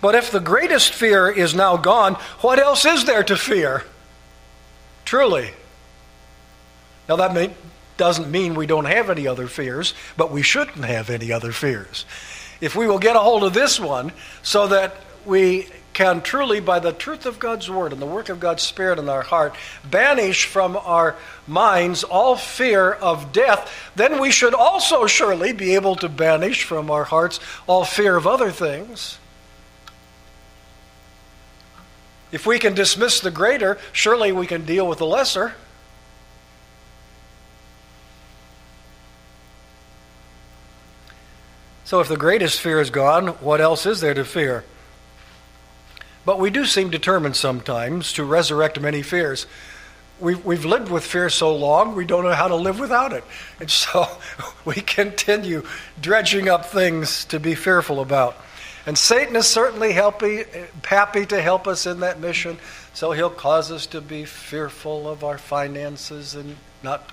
But 0.01 0.15
if 0.15 0.31
the 0.31 0.41
greatest 0.41 0.95
fear 0.95 1.29
is 1.31 1.55
now 1.55 1.77
gone, 1.77 2.15
what 2.41 2.59
else 2.59 2.87
is 2.87 3.05
there 3.05 3.23
to 3.25 3.37
fear? 3.37 3.85
Truly. 5.05 5.51
Now, 7.11 7.17
that 7.17 7.35
may, 7.35 7.53
doesn't 7.99 8.31
mean 8.31 8.55
we 8.55 8.67
don't 8.67 8.87
have 8.87 9.11
any 9.11 9.27
other 9.27 9.49
fears, 9.49 9.93
but 10.17 10.33
we 10.33 10.41
shouldn't 10.41 10.87
have 10.87 11.11
any 11.11 11.31
other 11.31 11.53
fears. 11.53 12.07
If 12.61 12.77
we 12.77 12.87
will 12.87 12.99
get 12.99 13.17
a 13.17 13.21
hold 13.21 13.45
of 13.45 13.55
this 13.55 13.81
one 13.81 14.13
so 14.43 14.69
that 14.69 14.97
we 15.25 15.67
can 15.93 16.23
truly, 16.23 16.61
by 16.61 16.79
the 16.79 16.93
truth 16.93 17.27
of 17.27 17.39
God's 17.39 17.69
Word 17.69 17.93
and 17.93 18.01
the 18.01 18.07
work 18.07 18.29
of 18.29 18.41
God's 18.41 18.63
Spirit 18.63 18.99
in 18.99 19.09
our 19.09 19.23
heart, 19.23 19.55
banish 19.85 20.47
from 20.47 20.77
our 20.77 21.17
minds 21.47 22.05
all 22.05 22.37
fear 22.37 22.93
of 22.93 23.33
death, 23.33 23.91
then 23.97 24.21
we 24.21 24.31
should 24.31 24.55
also 24.55 25.07
surely 25.07 25.53
be 25.53 25.75
able 25.75 25.97
to 25.97 26.09
banish 26.09 26.65
from 26.65 26.91
our 26.91 27.05
hearts 27.05 27.41
all 27.67 27.85
fear 27.85 28.17
of 28.17 28.27
other 28.27 28.51
things. 28.51 29.19
If 32.33 32.47
we 32.47 32.59
can 32.59 32.75
dismiss 32.75 33.21
the 33.21 33.33
greater, 33.33 33.77
surely 33.93 34.31
we 34.31 34.47
can 34.47 34.65
deal 34.65 34.87
with 34.87 34.99
the 34.99 35.07
lesser. 35.07 35.55
So, 41.91 41.99
if 41.99 42.07
the 42.07 42.17
greatest 42.17 42.61
fear 42.61 42.81
is 42.81 42.91
gone, 42.91 43.27
what 43.41 43.61
else 43.61 43.85
is 43.85 44.01
there 44.01 44.15
to 44.15 44.25
fear? 44.25 44.63
But 46.25 46.39
we 46.39 46.49
do 46.49 46.65
seem 46.65 46.89
determined 46.89 47.35
sometimes 47.35 48.13
to 48.13 48.23
resurrect 48.23 48.81
many 48.81 49.03
fears. 49.03 49.49
We've, 50.21 50.45
we've 50.45 50.65
lived 50.65 50.89
with 50.89 51.05
fear 51.05 51.29
so 51.29 51.53
long, 51.53 51.97
we 51.97 52.05
don't 52.05 52.23
know 52.23 52.33
how 52.33 52.47
to 52.47 52.55
live 52.55 52.79
without 52.79 53.13
it. 53.13 53.25
And 53.59 53.69
so 53.69 54.07
we 54.65 54.75
continue 54.75 55.65
dredging 56.01 56.49
up 56.49 56.67
things 56.67 57.25
to 57.25 57.41
be 57.41 57.57
fearful 57.57 58.01
about. 58.01 58.37
And 58.87 58.97
Satan 58.97 59.35
is 59.35 59.49
certainly 59.49 59.93
happy, 59.93 60.45
happy 60.85 61.27
to 61.27 61.43
help 61.43 61.67
us 61.67 61.87
in 61.87 61.99
that 62.01 62.21
mission. 62.21 62.59
So 62.95 63.11
he'll 63.11 63.31
cause 63.31 63.73
us 63.73 63.87
to 63.87 64.01
be 64.01 64.27
fearful 64.27 65.09
of 65.09 65.25
our 65.25 65.39
finances 65.39 66.37
and 66.37 66.57
not 66.85 67.11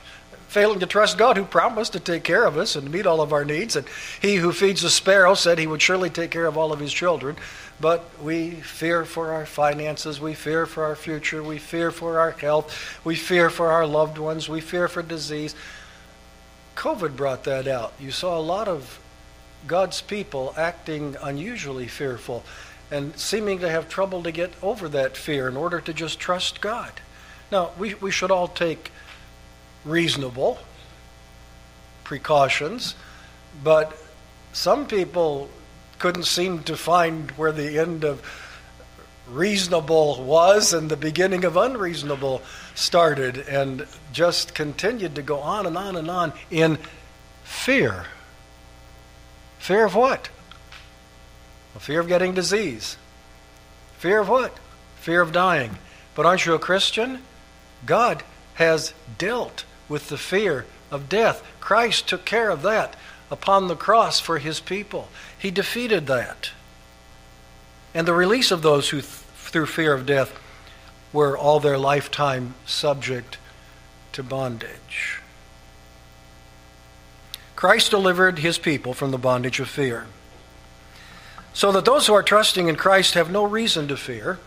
failing 0.48 0.80
to 0.80 0.86
trust 0.86 1.18
God 1.18 1.38
who 1.38 1.44
promised 1.44 1.94
to 1.94 2.00
take 2.00 2.24
care 2.24 2.46
of 2.46 2.58
us 2.58 2.76
and 2.76 2.92
meet 2.92 3.06
all 3.06 3.22
of 3.22 3.34
our 3.34 3.46
needs. 3.46 3.76
And 3.76 3.86
he 4.22 4.36
who 4.36 4.52
feeds 4.52 4.82
the 4.82 4.90
sparrow 4.90 5.34
said 5.34 5.60
he 5.60 5.68
would 5.68 5.82
surely 5.82 6.10
take 6.10 6.32
care 6.32 6.46
of 6.46 6.58
all 6.58 6.72
of 6.72 6.80
his 6.80 6.94
children. 6.94 7.36
But 7.80 8.06
we 8.22 8.52
fear 8.52 9.06
for 9.06 9.34
our 9.34 9.46
finances, 9.46 10.20
we 10.20 10.34
fear 10.34 10.66
for 10.66 10.84
our 10.86 10.96
future, 10.96 11.44
we 11.44 11.60
fear 11.60 11.92
for 11.92 12.20
our 12.20 12.32
health, 12.32 13.00
we 13.04 13.16
fear 13.16 13.52
for 13.52 13.72
our 13.72 13.86
loved 13.86 14.18
ones, 14.18 14.50
we 14.50 14.62
fear 14.62 14.88
for 14.88 15.04
disease. 15.04 15.54
COVID 16.76 17.16
brought 17.16 17.44
that 17.44 17.68
out. 17.68 17.94
You 18.00 18.12
saw 18.12 18.38
a 18.38 18.42
lot 18.42 18.68
of 18.68 19.00
God's 19.68 20.02
people 20.02 20.54
acting 20.58 21.18
unusually 21.22 21.88
fearful 21.88 22.44
and 22.90 23.18
seeming 23.18 23.60
to 23.60 23.70
have 23.70 23.90
trouble 23.90 24.24
to 24.24 24.32
get 24.32 24.54
over 24.64 24.88
that 24.90 25.18
fear 25.18 25.48
in 25.48 25.58
order 25.58 25.82
to 25.82 25.94
just 25.94 26.20
trust 26.20 26.62
God. 26.62 26.94
Now, 27.52 27.72
we, 27.78 27.94
we 27.96 28.12
should 28.12 28.32
all 28.32 28.48
take 28.48 28.92
reasonable 29.88 30.60
precautions, 32.04 32.96
but 33.64 33.98
some 34.54 34.86
people 34.88 35.50
couldn't 36.00 36.24
seem 36.24 36.64
to 36.64 36.78
find 36.78 37.32
where 37.32 37.52
the 37.52 37.80
end 37.80 38.04
of 38.04 38.22
reasonable 39.30 40.24
was 40.24 40.74
and 40.74 40.90
the 40.90 40.98
beginning 40.98 41.44
of 41.44 41.58
unreasonable 41.58 42.42
started 42.76 43.38
and 43.38 43.86
just 44.14 44.56
continued 44.56 45.16
to 45.16 45.22
go 45.22 45.40
on 45.40 45.66
and 45.66 45.78
on 45.78 45.96
and 45.96 46.10
on 46.10 46.34
in 46.50 46.78
fear. 47.44 48.06
Fear 49.60 49.86
of 49.86 49.96
what? 49.96 50.30
Well, 51.74 51.82
fear 51.82 52.00
of 52.00 52.08
getting 52.08 52.34
disease. 52.34 52.98
Fear 53.98 54.22
of 54.22 54.30
what? 54.30 54.58
Fear 55.02 55.22
of 55.22 55.32
dying. 55.32 55.78
But 56.16 56.26
aren't 56.26 56.46
you 56.46 56.54
a 56.54 56.60
Christian? 56.60 57.22
God 57.86 58.24
has 58.56 58.94
dealt 59.18 59.66
with 59.90 60.10
the 60.10 60.18
fear 60.18 60.66
of 60.92 61.10
death. 61.10 61.44
Christ 61.60 62.08
took 62.08 62.26
care 62.26 62.50
of 62.50 62.62
that 62.62 62.96
upon 63.30 63.68
the 63.68 63.76
cross 63.76 64.20
for 64.20 64.40
his 64.40 64.60
people. 64.60 65.10
He 65.38 65.52
defeated 65.52 66.08
that. 66.08 66.52
And 67.94 68.08
the 68.08 68.14
release 68.14 68.52
of 68.52 68.62
those 68.62 68.90
who, 68.90 68.98
th- 69.02 69.06
through 69.06 69.66
fear 69.66 69.94
of 69.94 70.06
death, 70.06 70.38
were 71.14 71.38
all 71.38 71.60
their 71.60 71.78
lifetime 71.78 72.54
subject 72.66 73.38
to 74.14 74.24
bondage. 74.24 75.22
Christ 77.56 77.90
delivered 77.92 78.40
his 78.40 78.58
people 78.58 78.94
from 78.94 79.12
the 79.12 79.18
bondage 79.18 79.60
of 79.60 79.68
fear. 79.68 80.06
So 81.54 81.72
that 81.72 81.86
those 81.86 82.06
who 82.06 82.14
are 82.14 82.24
trusting 82.24 82.68
in 82.68 82.76
Christ 82.76 83.16
have 83.16 83.32
no 83.32 83.44
reason 83.44 83.88
to 83.88 83.98
fear 83.98 84.38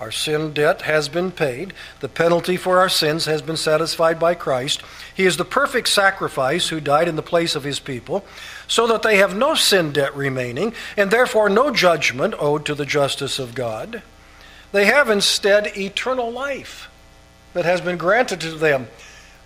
our 0.00 0.12
sin 0.12 0.52
debt 0.52 0.82
has 0.82 1.08
been 1.08 1.32
paid. 1.32 1.72
The 2.00 2.08
penalty 2.08 2.56
for 2.56 2.78
our 2.78 2.88
sins 2.88 3.24
has 3.24 3.42
been 3.42 3.56
satisfied 3.56 4.20
by 4.20 4.34
Christ. 4.34 4.82
He 5.14 5.26
is 5.26 5.36
the 5.36 5.44
perfect 5.44 5.88
sacrifice 5.88 6.68
who 6.68 6.80
died 6.80 7.08
in 7.08 7.16
the 7.16 7.22
place 7.22 7.56
of 7.56 7.64
his 7.64 7.80
people, 7.80 8.24
so 8.68 8.86
that 8.86 9.02
they 9.02 9.16
have 9.16 9.36
no 9.36 9.54
sin 9.54 9.92
debt 9.92 10.14
remaining, 10.14 10.72
and 10.96 11.10
therefore 11.10 11.48
no 11.48 11.72
judgment 11.72 12.34
owed 12.38 12.64
to 12.66 12.74
the 12.74 12.86
justice 12.86 13.38
of 13.38 13.54
God. 13.54 14.02
They 14.70 14.84
have 14.84 15.08
instead 15.08 15.76
eternal 15.76 16.30
life 16.30 16.88
that 17.54 17.64
has 17.64 17.80
been 17.80 17.96
granted 17.96 18.40
to 18.42 18.52
them 18.52 18.86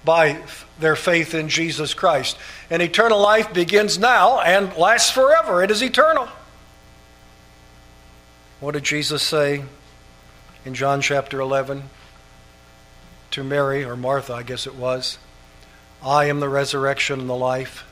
by 0.05 0.43
their 0.79 0.97
faith 0.97 1.35
in 1.35 1.49
Jesus 1.49 1.95
Christ. 1.95 2.37
And 2.69 2.83
eternal 2.83 3.21
life 3.21 3.55
begins 3.55 3.99
now 3.99 4.41
and 4.41 4.77
lasts 4.77 5.11
forever. 5.11 5.63
It 5.63 5.71
is 5.71 5.83
eternal. 5.83 6.29
What 8.61 8.73
did 8.73 8.85
Jesus 8.85 9.23
say? 9.23 9.65
In 10.65 10.75
John 10.75 11.01
chapter 11.01 11.41
11 11.41 11.85
to 13.33 13.45
Mary, 13.45 13.85
or 13.85 13.97
Martha, 13.97 14.35
I 14.35 14.43
guess 14.43 14.67
it 14.67 14.75
was 14.75 15.19
I 16.05 16.25
am 16.25 16.41
the 16.41 16.49
resurrection 16.49 17.21
and 17.21 17.29
the 17.29 17.37
life. 17.37 17.85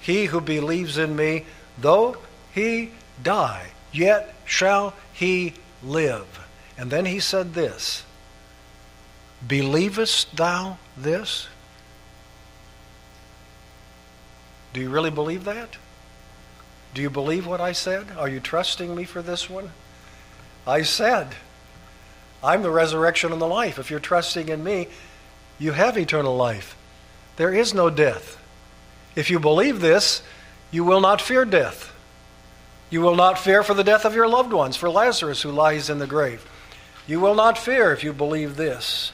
He 0.00 0.26
who 0.26 0.40
believes 0.40 0.96
in 0.96 1.16
me, 1.16 1.44
though 1.78 2.16
he 2.52 2.92
die, 3.22 3.70
yet 3.92 4.34
shall 4.44 4.94
he 5.12 5.54
live. 5.82 6.40
And 6.78 6.90
then 6.90 7.06
he 7.06 7.20
said 7.20 7.54
this 7.54 8.04
Believest 9.46 10.36
thou 10.36 10.78
this? 10.96 11.48
Do 14.72 14.80
you 14.80 14.88
really 14.88 15.10
believe 15.10 15.44
that? 15.44 15.76
Do 16.94 17.02
you 17.02 17.10
believe 17.10 17.46
what 17.46 17.60
I 17.60 17.72
said? 17.72 18.06
Are 18.16 18.28
you 18.28 18.40
trusting 18.40 18.94
me 18.94 19.04
for 19.04 19.20
this 19.20 19.50
one? 19.50 19.70
I 20.66 20.82
said, 20.82 21.34
I'm 22.42 22.62
the 22.62 22.70
resurrection 22.70 23.32
and 23.32 23.40
the 23.40 23.46
life. 23.46 23.78
If 23.78 23.90
you're 23.90 24.00
trusting 24.00 24.48
in 24.48 24.64
me, 24.64 24.88
you 25.58 25.72
have 25.72 25.96
eternal 25.96 26.36
life. 26.36 26.76
There 27.36 27.54
is 27.54 27.72
no 27.72 27.90
death. 27.90 28.38
If 29.14 29.30
you 29.30 29.38
believe 29.38 29.80
this, 29.80 30.22
you 30.70 30.84
will 30.84 31.00
not 31.00 31.20
fear 31.20 31.44
death. 31.44 31.94
You 32.90 33.00
will 33.00 33.14
not 33.14 33.38
fear 33.38 33.62
for 33.62 33.74
the 33.74 33.84
death 33.84 34.04
of 34.04 34.14
your 34.14 34.28
loved 34.28 34.52
ones, 34.52 34.76
for 34.76 34.90
Lazarus 34.90 35.42
who 35.42 35.50
lies 35.50 35.88
in 35.88 35.98
the 35.98 36.06
grave. 36.06 36.46
You 37.06 37.20
will 37.20 37.34
not 37.34 37.58
fear 37.58 37.92
if 37.92 38.04
you 38.04 38.12
believe 38.12 38.56
this. 38.56 39.12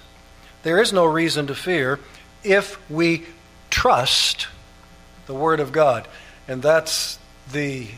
There 0.63 0.81
is 0.81 0.93
no 0.93 1.05
reason 1.05 1.47
to 1.47 1.55
fear 1.55 2.01
if 2.43 2.79
we 2.91 3.25
trust 3.71 4.49
the 5.27 5.35
Word 5.35 5.61
of 5.61 5.73
God. 5.73 6.09
And 6.49 6.63
that's 6.63 7.19
the 7.53 7.89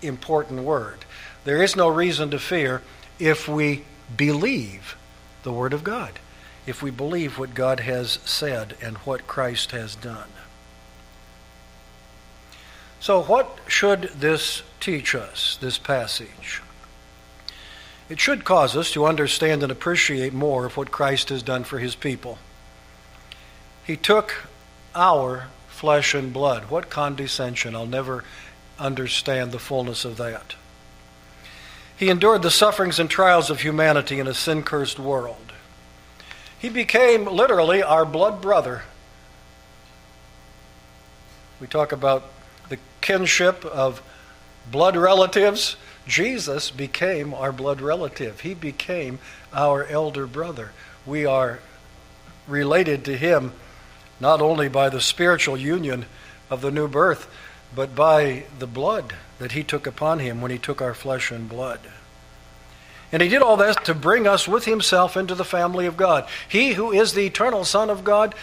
important 0.00 0.62
word. 0.62 1.04
There 1.44 1.62
is 1.62 1.76
no 1.76 1.88
reason 1.88 2.30
to 2.30 2.38
fear 2.38 2.82
if 3.18 3.48
we 3.48 3.84
believe 4.16 4.96
the 5.42 5.52
Word 5.52 5.72
of 5.72 5.84
God. 5.84 6.18
if 6.66 6.82
we 6.82 6.90
believe 6.90 7.38
what 7.38 7.54
God 7.54 7.80
has 7.80 8.18
said 8.24 8.74
and 8.80 8.96
what 8.98 9.26
Christ 9.26 9.72
has 9.72 9.94
done. 9.94 10.28
So, 13.00 13.22
what 13.22 13.58
should 13.68 14.04
this 14.18 14.62
teach 14.80 15.14
us, 15.14 15.58
this 15.60 15.76
passage? 15.76 16.62
It 18.08 18.18
should 18.18 18.44
cause 18.44 18.76
us 18.76 18.90
to 18.92 19.04
understand 19.06 19.62
and 19.62 19.70
appreciate 19.70 20.32
more 20.32 20.64
of 20.64 20.76
what 20.76 20.90
Christ 20.90 21.28
has 21.28 21.42
done 21.42 21.64
for 21.64 21.78
his 21.78 21.94
people. 21.94 22.38
He 23.86 23.96
took 23.96 24.46
our 24.94 25.48
flesh 25.68 26.14
and 26.14 26.32
blood. 26.32 26.70
What 26.70 26.88
condescension! 26.88 27.74
I'll 27.74 27.86
never 27.86 28.24
understand 28.78 29.52
the 29.52 29.58
fullness 29.58 30.04
of 30.04 30.16
that. 30.16 30.54
He 31.96 32.10
endured 32.10 32.42
the 32.42 32.50
sufferings 32.50 32.98
and 32.98 33.08
trials 33.08 33.50
of 33.50 33.60
humanity 33.60 34.18
in 34.18 34.26
a 34.26 34.34
sin 34.34 34.62
cursed 34.62 34.98
world. 34.98 35.52
He 36.58 36.68
became 36.68 37.26
literally 37.26 37.82
our 37.82 38.04
blood 38.04 38.40
brother. 38.40 38.82
We 41.60 41.66
talk 41.66 41.92
about 41.92 42.24
the 42.68 42.78
kinship 43.00 43.64
of 43.64 44.02
blood 44.70 44.96
relatives. 44.96 45.76
Jesus 46.06 46.70
became 46.70 47.32
our 47.32 47.52
blood 47.52 47.80
relative. 47.80 48.40
He 48.40 48.54
became 48.54 49.18
our 49.52 49.84
elder 49.84 50.26
brother. 50.26 50.72
We 51.06 51.26
are 51.26 51.60
related 52.46 53.04
to 53.04 53.16
him 53.16 53.52
not 54.20 54.40
only 54.40 54.68
by 54.68 54.88
the 54.88 55.00
spiritual 55.00 55.56
union 55.56 56.06
of 56.50 56.60
the 56.60 56.70
new 56.70 56.88
birth, 56.88 57.28
but 57.74 57.94
by 57.94 58.44
the 58.58 58.66
blood 58.66 59.14
that 59.38 59.52
he 59.52 59.62
took 59.62 59.86
upon 59.86 60.18
him 60.18 60.40
when 60.40 60.50
he 60.50 60.58
took 60.58 60.80
our 60.80 60.94
flesh 60.94 61.30
and 61.30 61.48
blood. 61.48 61.80
And 63.12 63.22
he 63.22 63.28
did 63.28 63.42
all 63.42 63.56
this 63.56 63.76
to 63.84 63.94
bring 63.94 64.26
us 64.26 64.48
with 64.48 64.64
himself 64.64 65.16
into 65.16 65.34
the 65.34 65.44
family 65.44 65.86
of 65.86 65.96
God. 65.96 66.26
He 66.48 66.72
who 66.72 66.92
is 66.92 67.12
the 67.12 67.26
eternal 67.26 67.64
Son 67.64 67.90
of 67.90 68.02
God 68.02 68.34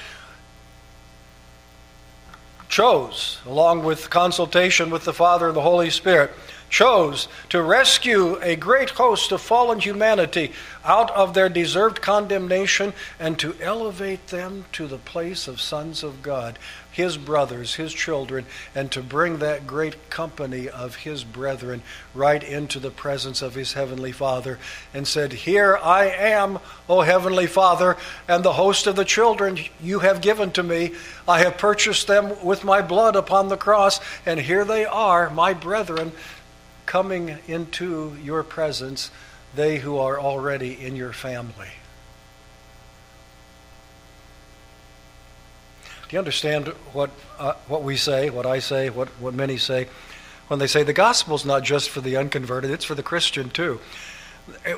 chose, 2.70 3.40
along 3.46 3.84
with 3.84 4.10
consultation 4.10 4.90
with 4.90 5.04
the 5.04 5.14
Father 5.14 5.48
and 5.48 5.56
the 5.56 5.62
Holy 5.62 5.90
Spirit, 5.90 6.32
chose 6.72 7.28
to 7.50 7.62
rescue 7.62 8.40
a 8.42 8.56
great 8.56 8.92
host 8.92 9.32
of 9.32 9.42
fallen 9.42 9.80
humanity 9.80 10.52
out 10.86 11.12
of 11.12 11.34
their 11.34 11.50
deserved 11.50 12.02
condemnation 12.02 12.94
and 13.20 13.38
to 13.38 13.54
elevate 13.62 14.28
them 14.28 14.66
to 14.72 14.88
the 14.88 14.98
place 14.98 15.48
of 15.50 15.60
sons 15.60 16.02
of 16.02 16.24
God, 16.24 16.58
his 16.90 17.18
brothers, 17.18 17.76
his 17.76 17.94
children, 17.94 18.46
and 18.74 18.90
to 18.92 19.02
bring 19.02 19.38
that 19.38 19.68
great 19.68 20.10
company 20.10 20.70
of 20.70 20.96
his 20.96 21.26
brethren 21.26 21.84
right 22.16 22.42
into 22.42 22.80
the 22.80 22.90
presence 22.90 23.42
of 23.42 23.54
his 23.54 23.74
heavenly 23.74 24.14
Father 24.14 24.58
and 24.94 25.06
said, 25.06 25.34
Here 25.34 25.78
I 25.78 26.06
am, 26.06 26.58
O 26.88 27.02
heavenly 27.02 27.48
Father, 27.48 27.98
and 28.30 28.44
the 28.44 28.54
host 28.54 28.88
of 28.88 28.96
the 28.96 29.06
children 29.06 29.60
you 29.82 30.00
have 30.00 30.22
given 30.22 30.52
to 30.52 30.64
me. 30.64 30.94
I 31.28 31.40
have 31.40 31.58
purchased 31.58 32.08
them 32.08 32.44
with 32.44 32.64
my 32.64 32.82
blood 32.82 33.18
upon 33.18 33.50
the 33.50 33.58
cross, 33.58 34.00
and 34.26 34.40
here 34.40 34.64
they 34.64 34.86
are, 34.86 35.30
my 35.30 35.54
brethren 35.54 36.14
coming 36.92 37.38
into 37.48 38.14
your 38.22 38.44
presence, 38.44 39.12
they 39.56 39.78
who 39.78 39.98
are 39.98 40.20
already 40.20 40.74
in 40.74 40.94
your 40.94 41.14
family. 41.14 41.70
Do 45.86 46.18
you 46.18 46.20
understand 46.20 46.68
what, 46.92 47.10
uh, 47.40 47.54
what 47.70 47.84
we 47.84 47.96
say, 47.96 48.30
what 48.30 48.46
I 48.46 48.60
say, 48.60 48.90
what, 48.90 49.08
what 49.22 49.34
many 49.34 49.58
say? 49.58 49.88
When 50.50 50.60
they 50.60 50.68
say 50.68 50.84
the 50.84 50.92
gospel 50.92 51.34
is 51.36 51.46
not 51.46 51.64
just 51.64 51.90
for 51.90 52.02
the 52.02 52.18
unconverted, 52.18 52.70
it's 52.70 52.84
for 52.84 52.96
the 52.96 53.04
Christian 53.04 53.50
too. 53.50 53.80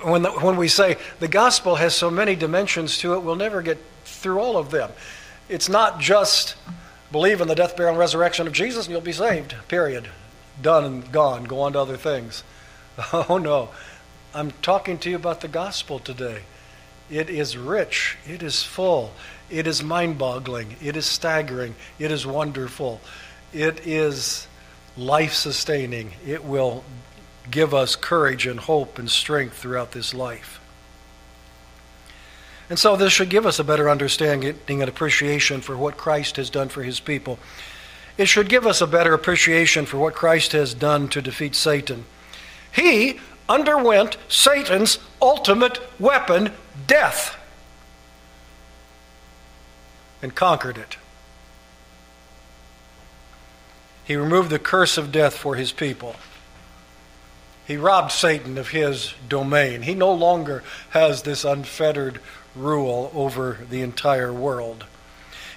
When, 0.03 0.22
the, 0.22 0.30
when 0.34 0.55
we 0.55 0.68
say 0.68 0.97
the 1.20 1.28
gospel 1.28 1.78
has 1.78 1.95
so 1.95 2.11
many 2.11 2.36
dimensions 2.36 2.99
to 2.99 3.16
it, 3.16 3.24
we'll 3.24 3.36
never 3.36 3.64
get 3.64 3.80
through 4.05 4.38
all 4.38 4.55
of 4.57 4.70
them. 4.70 4.91
It's 5.49 5.68
not 5.68 5.99
just 5.99 6.57
believe 7.11 7.41
in 7.41 7.47
the 7.47 7.55
death, 7.55 7.76
burial, 7.76 7.93
and 7.93 7.99
resurrection 7.99 8.45
of 8.45 8.53
Jesus 8.53 8.86
and 8.86 8.91
you'll 8.91 9.01
be 9.01 9.14
saved, 9.14 9.55
period 9.68 10.09
done 10.61 10.85
and 10.85 11.11
gone, 11.11 11.45
go 11.45 11.61
on 11.61 11.73
to 11.73 11.79
other 11.79 11.97
things. 11.97 12.43
Oh 13.11 13.39
no, 13.39 13.69
I'm 14.35 14.51
talking 14.61 14.99
to 14.99 15.09
you 15.09 15.15
about 15.15 15.41
the 15.41 15.47
gospel 15.47 15.97
today. 15.97 16.43
It 17.09 17.29
is 17.29 17.57
rich, 17.57 18.17
it 18.27 18.43
is 18.43 18.61
full, 18.61 19.13
it 19.49 19.65
is 19.65 19.81
mind 19.81 20.19
boggling, 20.19 20.75
it 20.79 20.95
is 20.95 21.07
staggering, 21.07 21.73
it 21.97 22.11
is 22.11 22.25
wonderful, 22.25 23.01
it 23.51 23.85
is 23.87 24.47
life 24.97 25.33
sustaining. 25.33 26.13
It 26.25 26.43
will 26.43 26.83
give 27.49 27.73
us 27.73 27.95
courage 27.95 28.47
and 28.47 28.59
hope 28.59 28.97
and 28.97 29.09
strength 29.09 29.57
throughout 29.57 29.91
this 29.91 30.13
life. 30.13 30.59
And 32.69 32.79
so, 32.79 32.95
this 32.95 33.11
should 33.11 33.29
give 33.29 33.45
us 33.45 33.59
a 33.59 33.63
better 33.63 33.89
understanding 33.89 34.57
and 34.67 34.83
appreciation 34.83 35.61
for 35.61 35.77
what 35.77 35.97
Christ 35.97 36.37
has 36.37 36.49
done 36.49 36.69
for 36.69 36.81
his 36.81 36.99
people. 36.99 37.37
It 38.18 38.28
should 38.28 38.49
give 38.49 38.68
us 38.68 38.82
a 38.82 38.88
better 38.88 39.14
appreciation 39.14 39.86
for 39.86 39.97
what 39.97 40.14
Christ 40.14 40.51
has 40.51 40.74
done 40.74 41.07
to 41.09 41.22
defeat 41.22 41.55
Satan. 41.55 42.05
He 42.72 43.20
underwent 43.49 44.18
Satan's 44.28 44.99
ultimate 45.22 45.80
weapon, 45.99 46.51
death, 46.88 47.38
and 50.22 50.36
conquered 50.36 50.78
it. 50.78 50.97
He 54.05 54.16
removed 54.16 54.49
the 54.49 54.59
curse 54.59 54.97
of 54.97 55.11
death 55.11 55.36
for 55.36 55.55
his 55.55 55.72
people. 55.72 56.16
He 57.66 57.78
robbed 57.78 58.11
Satan 58.11 58.57
of 58.57 58.70
his 58.70 59.14
domain. 59.30 59.84
He 59.84 59.93
no 59.93 60.11
longer 60.11 60.64
has 60.89 61.22
this 61.22 61.45
unfettered 61.45 62.20
rule 62.55 63.11
over 63.16 63.59
the 63.70 63.82
entire 63.82 64.34
world. 64.34 64.86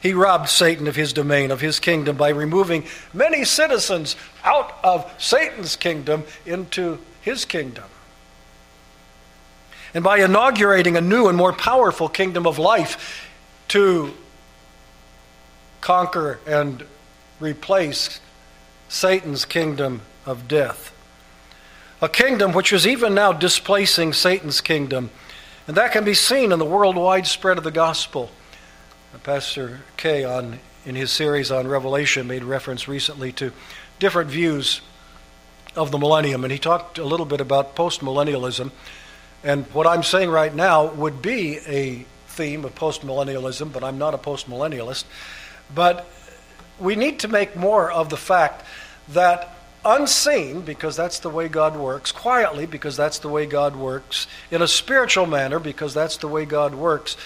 He 0.07 0.15
robbed 0.15 0.49
Satan 0.49 0.87
of 0.87 0.95
his 0.95 1.13
domain, 1.13 1.51
of 1.51 1.61
his 1.61 1.81
kingdom, 1.81 2.17
by 2.17 2.29
removing 2.29 2.85
many 3.13 3.45
citizens 3.45 4.15
out 4.45 4.79
of 4.85 5.13
Satan's 5.19 5.75
kingdom 5.75 6.23
into 6.47 7.01
his 7.23 7.45
kingdom. 7.45 7.87
And 9.93 10.05
by 10.05 10.19
inaugurating 10.19 10.97
a 10.97 11.01
new 11.01 11.27
and 11.27 11.37
more 11.37 11.53
powerful 11.53 12.09
kingdom 12.09 12.47
of 12.47 12.57
life 12.57 13.29
to 13.67 14.15
conquer 15.81 16.39
and 16.47 16.85
replace 17.41 18.21
Satan's 18.89 19.45
kingdom 19.45 20.03
of 20.25 20.47
death. 20.47 20.95
A 22.01 22.09
kingdom 22.09 22.53
which 22.53 22.73
is 22.73 22.87
even 22.87 23.13
now 23.13 23.33
displacing 23.33 24.13
Satan's 24.13 24.61
kingdom. 24.61 25.11
And 25.67 25.77
that 25.77 25.91
can 25.91 26.05
be 26.05 26.15
seen 26.15 26.53
in 26.53 26.61
the 26.61 26.65
worldwide 26.65 27.27
spread 27.27 27.59
of 27.59 27.65
the 27.65 27.73
gospel. 27.73 28.31
Uh, 29.15 29.19
Pastor 29.19 29.81
Kay, 29.97 30.25
on, 30.25 30.59
in 30.85 30.97
his 30.97 31.13
series 31.13 31.53
on 31.53 31.69
Revelation, 31.69 32.27
made 32.27 32.43
reference 32.43 32.89
recently 32.89 33.31
to 33.33 33.53
different 33.99 34.31
views 34.31 34.81
of 35.77 35.93
the 35.93 35.99
millennium, 35.99 36.43
and 36.45 36.53
he 36.53 36.59
talked 36.59 36.99
a 36.99 37.05
little 37.05 37.27
bit 37.27 37.41
about 37.41 37.77
postmillennialism. 37.77 38.73
And 39.45 39.65
what 39.67 39.87
I'm 39.87 40.03
saying 40.03 40.31
right 40.31 40.53
now 40.53 40.87
would 40.93 41.23
be 41.23 41.59
a 41.67 42.05
theme 42.29 42.65
of 42.65 42.75
postmillennialism, 42.75 43.73
but 43.73 43.85
I'm 43.85 43.99
not 43.99 44.15
a 44.15 44.19
postmillennialist. 44.19 45.05
But 45.73 46.09
we 46.81 46.97
need 46.97 47.21
to 47.21 47.29
make 47.29 47.55
more 47.55 47.91
of 47.91 48.09
the 48.09 48.17
fact 48.17 48.65
that 49.11 49.57
unseen, 49.85 50.63
because 50.63 50.97
that's 50.97 51.21
the 51.21 51.31
way 51.31 51.47
God 51.47 51.77
works, 51.77 52.11
quietly, 52.11 52.67
because 52.67 52.97
that's 52.97 53.21
the 53.21 53.29
way 53.29 53.47
God 53.47 53.77
works, 53.77 54.27
in 54.51 54.63
a 54.63 54.69
spiritual 54.69 55.27
manner, 55.27 55.61
because 55.61 55.95
that's 55.95 56.17
the 56.17 56.29
way 56.29 56.45
God 56.45 56.75
works, 56.75 57.17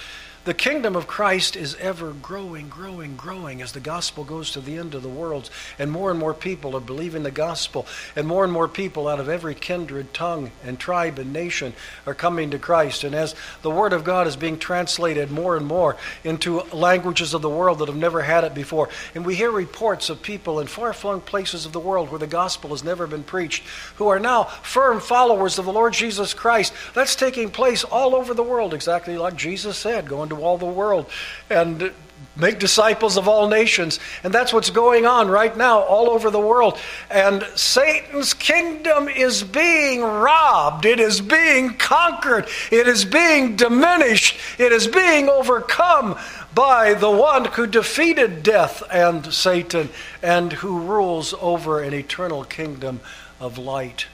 the 0.44 0.54
kingdom 0.54 0.96
of 0.96 1.06
Christ 1.06 1.54
is 1.54 1.74
ever 1.74 2.12
growing, 2.12 2.70
growing, 2.70 3.14
growing 3.14 3.60
as 3.60 3.72
the 3.72 3.80
gospel 3.80 4.24
goes 4.24 4.50
to 4.52 4.62
the 4.62 4.78
end 4.78 4.94
of 4.94 5.02
the 5.02 5.08
world, 5.08 5.50
and 5.78 5.92
more 5.92 6.10
and 6.10 6.18
more 6.18 6.32
people 6.32 6.74
are 6.74 6.80
believing 6.80 7.24
the 7.24 7.30
gospel, 7.30 7.86
and 8.16 8.26
more 8.26 8.42
and 8.42 8.52
more 8.52 8.66
people 8.66 9.06
out 9.06 9.20
of 9.20 9.28
every 9.28 9.54
kindred, 9.54 10.14
tongue, 10.14 10.50
and 10.64 10.78
tribe 10.78 11.18
and 11.18 11.34
nation 11.34 11.74
are 12.06 12.14
coming 12.14 12.50
to 12.50 12.58
Christ. 12.58 13.04
And 13.04 13.14
as 13.14 13.34
the 13.60 13.70
Word 13.70 13.92
of 13.92 14.02
God 14.02 14.26
is 14.26 14.36
being 14.36 14.58
translated 14.58 15.30
more 15.30 15.58
and 15.58 15.66
more 15.66 15.98
into 16.24 16.62
languages 16.72 17.34
of 17.34 17.42
the 17.42 17.50
world 17.50 17.78
that 17.80 17.88
have 17.88 17.96
never 17.96 18.22
had 18.22 18.44
it 18.44 18.54
before, 18.54 18.88
and 19.14 19.26
we 19.26 19.34
hear 19.34 19.50
reports 19.50 20.08
of 20.08 20.22
people 20.22 20.58
in 20.58 20.66
far 20.66 20.94
flung 20.94 21.20
places 21.20 21.66
of 21.66 21.72
the 21.72 21.80
world 21.80 22.08
where 22.08 22.18
the 22.18 22.26
gospel 22.26 22.70
has 22.70 22.82
never 22.82 23.06
been 23.06 23.24
preached 23.24 23.62
who 23.96 24.08
are 24.08 24.18
now 24.18 24.44
firm 24.44 25.00
followers 25.00 25.58
of 25.58 25.66
the 25.66 25.72
Lord 25.72 25.92
Jesus 25.92 26.32
Christ, 26.32 26.72
that's 26.94 27.14
taking 27.14 27.50
place 27.50 27.84
all 27.84 28.14
over 28.14 28.32
the 28.32 28.42
world, 28.42 28.72
exactly 28.72 29.18
like 29.18 29.36
Jesus 29.36 29.76
said, 29.76 30.08
going 30.08 30.29
into 30.30 30.42
all 30.42 30.58
the 30.58 30.66
world 30.66 31.10
and 31.48 31.92
make 32.36 32.58
disciples 32.58 33.16
of 33.16 33.26
all 33.26 33.48
nations. 33.48 33.98
And 34.22 34.32
that's 34.32 34.52
what's 34.52 34.70
going 34.70 35.04
on 35.04 35.28
right 35.28 35.54
now 35.56 35.80
all 35.80 36.10
over 36.10 36.30
the 36.30 36.40
world. 36.40 36.78
And 37.10 37.42
Satan's 37.56 38.32
kingdom 38.34 39.08
is 39.08 39.42
being 39.42 40.02
robbed, 40.02 40.84
it 40.84 41.00
is 41.00 41.20
being 41.20 41.74
conquered, 41.74 42.46
it 42.70 42.86
is 42.86 43.04
being 43.04 43.56
diminished, 43.56 44.38
it 44.58 44.72
is 44.72 44.86
being 44.86 45.28
overcome 45.28 46.16
by 46.54 46.94
the 46.94 47.10
one 47.10 47.46
who 47.46 47.66
defeated 47.66 48.42
death 48.42 48.82
and 48.90 49.32
Satan 49.32 49.88
and 50.22 50.52
who 50.52 50.80
rules 50.80 51.34
over 51.40 51.80
an 51.80 51.94
eternal 51.94 52.44
kingdom 52.44 53.00
of 53.40 53.58
light 53.58 54.06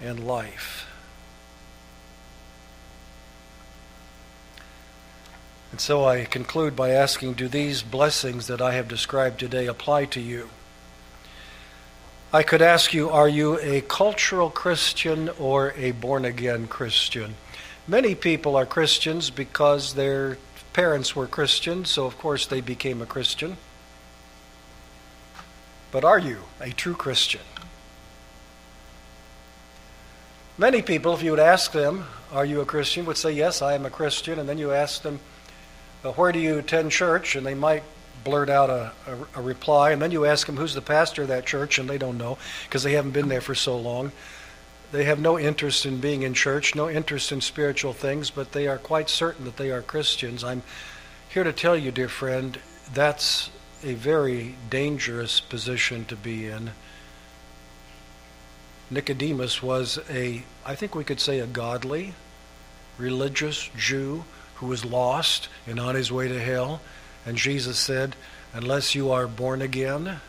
and 0.00 0.24
life. 0.26 0.86
And 5.70 5.80
so 5.80 6.04
I 6.04 6.24
conclude 6.24 6.74
by 6.74 6.90
asking 6.90 7.34
Do 7.34 7.48
these 7.48 7.82
blessings 7.82 8.46
that 8.46 8.60
I 8.60 8.72
have 8.72 8.88
described 8.88 9.40
today 9.40 9.66
apply 9.66 10.06
to 10.06 10.20
you? 10.20 10.50
I 12.32 12.42
could 12.42 12.62
ask 12.62 12.92
you 12.92 13.10
Are 13.10 13.28
you 13.28 13.58
a 13.60 13.82
cultural 13.82 14.50
Christian 14.50 15.28
or 15.38 15.72
a 15.76 15.92
born 15.92 16.24
again 16.24 16.66
Christian? 16.66 17.34
Many 17.86 18.14
people 18.14 18.56
are 18.56 18.66
Christians 18.66 19.30
because 19.30 19.94
their 19.94 20.38
parents 20.72 21.16
were 21.16 21.26
Christians, 21.26 21.90
so 21.90 22.06
of 22.06 22.18
course 22.18 22.46
they 22.46 22.60
became 22.60 23.00
a 23.00 23.06
Christian. 23.06 23.56
But 25.90 26.04
are 26.04 26.18
you 26.18 26.38
a 26.60 26.70
true 26.70 26.94
Christian? 26.94 27.40
Many 30.58 30.82
people, 30.82 31.14
if 31.14 31.22
you 31.22 31.30
would 31.30 31.40
ask 31.40 31.72
them, 31.72 32.06
Are 32.32 32.44
you 32.44 32.60
a 32.60 32.66
Christian? 32.66 33.06
would 33.06 33.16
say, 33.16 33.32
Yes, 33.32 33.62
I 33.62 33.74
am 33.74 33.86
a 33.86 33.90
Christian. 33.90 34.38
And 34.38 34.48
then 34.48 34.58
you 34.58 34.72
ask 34.72 35.02
them, 35.02 35.20
Where 36.02 36.32
do 36.32 36.38
you 36.38 36.58
attend 36.58 36.90
church? 36.90 37.36
And 37.36 37.46
they 37.46 37.54
might 37.54 37.82
blurt 38.24 38.50
out 38.50 38.70
a, 38.70 38.92
a, 39.06 39.40
a 39.40 39.42
reply. 39.42 39.90
And 39.90 40.00
then 40.00 40.10
you 40.10 40.24
ask 40.24 40.46
them, 40.46 40.56
Who's 40.56 40.74
the 40.74 40.82
pastor 40.82 41.22
of 41.22 41.28
that 41.28 41.46
church? 41.46 41.78
And 41.78 41.88
they 41.88 41.98
don't 41.98 42.18
know 42.18 42.38
because 42.64 42.82
they 42.82 42.92
haven't 42.92 43.12
been 43.12 43.28
there 43.28 43.40
for 43.40 43.54
so 43.54 43.76
long. 43.76 44.12
They 44.90 45.04
have 45.04 45.20
no 45.20 45.38
interest 45.38 45.84
in 45.84 46.00
being 46.00 46.22
in 46.22 46.32
church, 46.32 46.74
no 46.74 46.88
interest 46.88 47.30
in 47.30 47.42
spiritual 47.42 47.92
things, 47.92 48.30
but 48.30 48.52
they 48.52 48.66
are 48.66 48.78
quite 48.78 49.10
certain 49.10 49.44
that 49.44 49.58
they 49.58 49.70
are 49.70 49.82
Christians. 49.82 50.42
I'm 50.42 50.62
here 51.28 51.44
to 51.44 51.52
tell 51.52 51.76
you, 51.76 51.90
dear 51.90 52.08
friend, 52.08 52.58
that's 52.94 53.50
a 53.84 53.92
very 53.92 54.54
dangerous 54.70 55.40
position 55.40 56.06
to 56.06 56.16
be 56.16 56.46
in. 56.46 56.70
Nicodemus 58.90 59.62
was 59.62 59.98
a, 60.08 60.42
I 60.64 60.74
think 60.74 60.94
we 60.94 61.04
could 61.04 61.20
say, 61.20 61.40
a 61.40 61.46
godly, 61.46 62.14
religious 62.96 63.68
Jew 63.76 64.24
who 64.58 64.66
was 64.66 64.84
lost 64.84 65.48
and 65.66 65.78
on 65.80 65.94
his 65.94 66.12
way 66.12 66.28
to 66.28 66.40
hell. 66.40 66.80
And 67.24 67.36
Jesus 67.36 67.78
said, 67.78 68.16
Unless 68.52 68.94
you 68.94 69.10
are 69.10 69.26
born 69.26 69.62
again, 69.62 70.20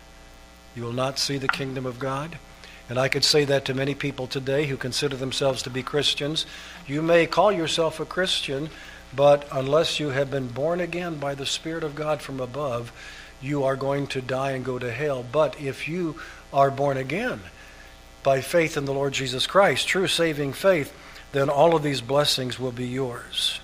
you 0.75 0.83
will 0.83 0.93
not 0.93 1.19
see 1.19 1.37
the 1.37 1.47
kingdom 1.47 1.85
of 1.85 1.99
God. 1.99 2.37
And 2.89 2.97
I 2.97 3.07
could 3.07 3.23
say 3.23 3.45
that 3.45 3.65
to 3.65 3.73
many 3.73 3.93
people 3.93 4.27
today 4.27 4.65
who 4.65 4.75
consider 4.75 5.15
themselves 5.15 5.61
to 5.63 5.69
be 5.69 5.83
Christians. 5.83 6.45
You 6.87 7.01
may 7.01 7.27
call 7.27 7.51
yourself 7.51 7.99
a 7.99 8.05
Christian, 8.05 8.69
but 9.15 9.47
unless 9.51 9.99
you 9.99 10.09
have 10.09 10.31
been 10.31 10.47
born 10.47 10.79
again 10.79 11.17
by 11.17 11.35
the 11.35 11.45
Spirit 11.45 11.83
of 11.83 11.95
God 11.95 12.21
from 12.21 12.39
above, 12.39 12.91
you 13.41 13.63
are 13.63 13.75
going 13.75 14.07
to 14.07 14.21
die 14.21 14.51
and 14.51 14.65
go 14.65 14.79
to 14.79 14.91
hell. 14.91 15.23
But 15.29 15.59
if 15.61 15.87
you 15.87 16.19
are 16.51 16.71
born 16.71 16.97
again 16.97 17.39
by 18.23 18.41
faith 18.41 18.75
in 18.75 18.85
the 18.85 18.93
Lord 18.93 19.13
Jesus 19.13 19.47
Christ, 19.47 19.87
true 19.87 20.07
saving 20.07 20.53
faith, 20.53 20.93
then 21.31 21.49
all 21.49 21.75
of 21.75 21.83
these 21.83 22.01
blessings 22.01 22.59
will 22.59 22.71
be 22.71 22.87
yours. 22.87 23.59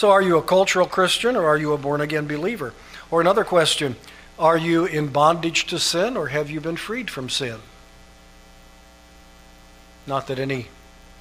So, 0.00 0.12
are 0.12 0.22
you 0.22 0.38
a 0.38 0.42
cultural 0.42 0.86
Christian 0.86 1.36
or 1.36 1.44
are 1.44 1.58
you 1.58 1.74
a 1.74 1.76
born 1.76 2.00
again 2.00 2.26
believer? 2.26 2.72
Or 3.10 3.20
another 3.20 3.44
question 3.44 3.96
are 4.38 4.56
you 4.56 4.86
in 4.86 5.08
bondage 5.08 5.66
to 5.66 5.78
sin 5.78 6.16
or 6.16 6.28
have 6.28 6.48
you 6.48 6.58
been 6.58 6.78
freed 6.78 7.10
from 7.10 7.28
sin? 7.28 7.58
Not 10.06 10.28
that 10.28 10.38
any 10.38 10.68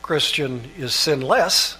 Christian 0.01 0.71
is 0.77 0.95
sinless, 0.95 1.75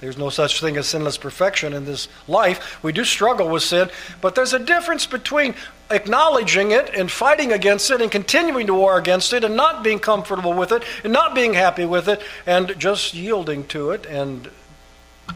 there's 0.00 0.18
no 0.18 0.28
such 0.28 0.60
thing 0.60 0.76
as 0.76 0.88
sinless 0.88 1.18
perfection 1.18 1.72
in 1.72 1.84
this 1.84 2.08
life. 2.26 2.82
We 2.82 2.90
do 2.90 3.04
struggle 3.04 3.48
with 3.48 3.62
sin, 3.62 3.88
but 4.20 4.34
there's 4.34 4.52
a 4.52 4.58
difference 4.58 5.06
between 5.06 5.54
acknowledging 5.88 6.72
it 6.72 6.90
and 6.96 7.08
fighting 7.08 7.52
against 7.52 7.92
it 7.92 8.00
and 8.02 8.10
continuing 8.10 8.66
to 8.66 8.74
war 8.74 8.98
against 8.98 9.32
it 9.34 9.44
and 9.44 9.54
not 9.54 9.84
being 9.84 10.00
comfortable 10.00 10.54
with 10.54 10.72
it 10.72 10.82
and 11.04 11.12
not 11.12 11.36
being 11.36 11.54
happy 11.54 11.84
with 11.84 12.08
it 12.08 12.20
and 12.44 12.74
just 12.76 13.14
yielding 13.14 13.68
to 13.68 13.92
it 13.92 14.04
and 14.06 14.50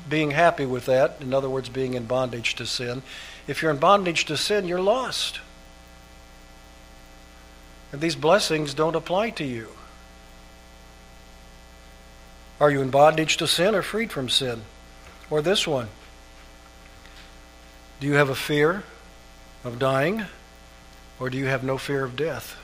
being 0.08 0.30
happy 0.32 0.66
with 0.66 0.86
that. 0.86 1.16
In 1.20 1.34
other 1.34 1.50
words, 1.50 1.68
being 1.68 1.94
in 1.94 2.06
bondage 2.06 2.54
to 2.56 2.66
sin. 2.66 3.02
If 3.46 3.62
you're 3.62 3.70
in 3.70 3.78
bondage 3.78 4.24
to 4.26 4.36
sin, 4.36 4.66
you're 4.66 4.80
lost. 4.80 5.40
And 7.92 8.00
these 8.00 8.16
blessings 8.16 8.74
don't 8.74 8.96
apply 8.96 9.30
to 9.30 9.44
you. 9.44 9.68
Are 12.60 12.70
you 12.70 12.80
in 12.80 12.90
bondage 12.90 13.36
to 13.38 13.46
sin 13.46 13.74
or 13.74 13.82
freed 13.82 14.12
from 14.12 14.28
sin? 14.28 14.62
Or 15.30 15.42
this 15.42 15.66
one? 15.66 15.88
Do 18.00 18.06
you 18.06 18.14
have 18.14 18.28
a 18.28 18.34
fear 18.34 18.84
of 19.64 19.78
dying 19.78 20.24
or 21.18 21.30
do 21.30 21.38
you 21.38 21.46
have 21.46 21.64
no 21.64 21.78
fear 21.78 22.04
of 22.04 22.16
death? 22.16 22.56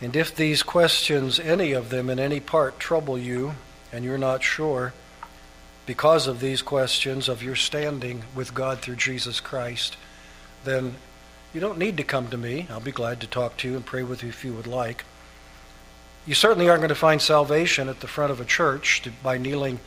And 0.00 0.14
if 0.14 0.34
these 0.34 0.62
questions, 0.62 1.40
any 1.40 1.72
of 1.72 1.90
them 1.90 2.10
in 2.10 2.18
any 2.18 2.40
part, 2.40 2.78
trouble 2.78 3.18
you 3.18 3.54
and 3.92 4.04
you're 4.04 4.18
not 4.18 4.42
sure, 4.42 4.92
because 5.86 6.26
of 6.26 6.40
these 6.40 6.62
questions 6.62 7.28
of 7.28 7.42
your 7.42 7.56
standing 7.56 8.24
with 8.34 8.52
God 8.52 8.80
through 8.80 8.96
Jesus 8.96 9.40
Christ, 9.40 9.96
then 10.64 10.96
you 11.54 11.60
don't 11.60 11.78
need 11.78 11.96
to 11.96 12.02
come 12.02 12.28
to 12.28 12.36
me. 12.36 12.66
I'll 12.68 12.80
be 12.80 12.92
glad 12.92 13.20
to 13.20 13.26
talk 13.26 13.56
to 13.58 13.68
you 13.68 13.76
and 13.76 13.86
pray 13.86 14.02
with 14.02 14.22
you 14.22 14.28
if 14.28 14.44
you 14.44 14.52
would 14.52 14.66
like. 14.66 15.04
You 16.26 16.34
certainly 16.34 16.68
aren't 16.68 16.80
going 16.80 16.88
to 16.88 16.94
find 16.94 17.22
salvation 17.22 17.88
at 17.88 18.00
the 18.00 18.08
front 18.08 18.32
of 18.32 18.40
a 18.40 18.44
church 18.44 19.02
by 19.22 19.38
kneeling 19.38 19.78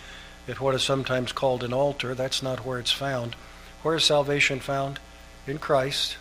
at 0.47 0.61
what 0.61 0.73
is 0.73 0.81
sometimes 0.81 1.33
called 1.33 1.63
an 1.63 1.73
altar. 1.73 2.15
That's 2.15 2.41
not 2.41 2.65
where 2.65 2.79
it's 2.79 2.93
found. 2.93 3.35
Where 3.83 3.95
is 3.95 4.05
salvation 4.05 4.61
found? 4.61 4.99
In 5.45 5.57
Christ, 5.57 6.17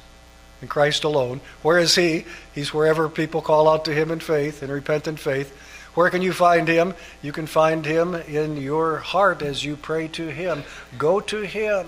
in 0.62 0.68
Christ 0.68 1.04
alone. 1.04 1.40
Where 1.62 1.78
is 1.78 1.94
He? 1.94 2.24
He's 2.54 2.74
wherever 2.74 3.09
people 3.09 3.42
call 3.42 3.68
out 3.68 3.84
to 3.86 3.94
Him 3.94 4.11
in 4.11 4.20
faith, 4.20 4.62
in 4.62 4.70
repentant 4.70 5.18
faith. 5.18 5.56
Where 5.94 6.11
can 6.11 6.22
you 6.22 6.32
find 6.32 6.68
Him? 6.68 6.94
You 7.22 7.32
can 7.32 7.46
find 7.46 7.84
Him 7.84 8.14
in 8.14 8.56
your 8.56 8.98
heart 8.98 9.42
as 9.42 9.64
you 9.64 9.76
pray 9.76 10.09
to 10.09 10.28
Him. 10.28 10.62
Go 10.96 11.20
to 11.20 11.40
Him. 11.40 11.86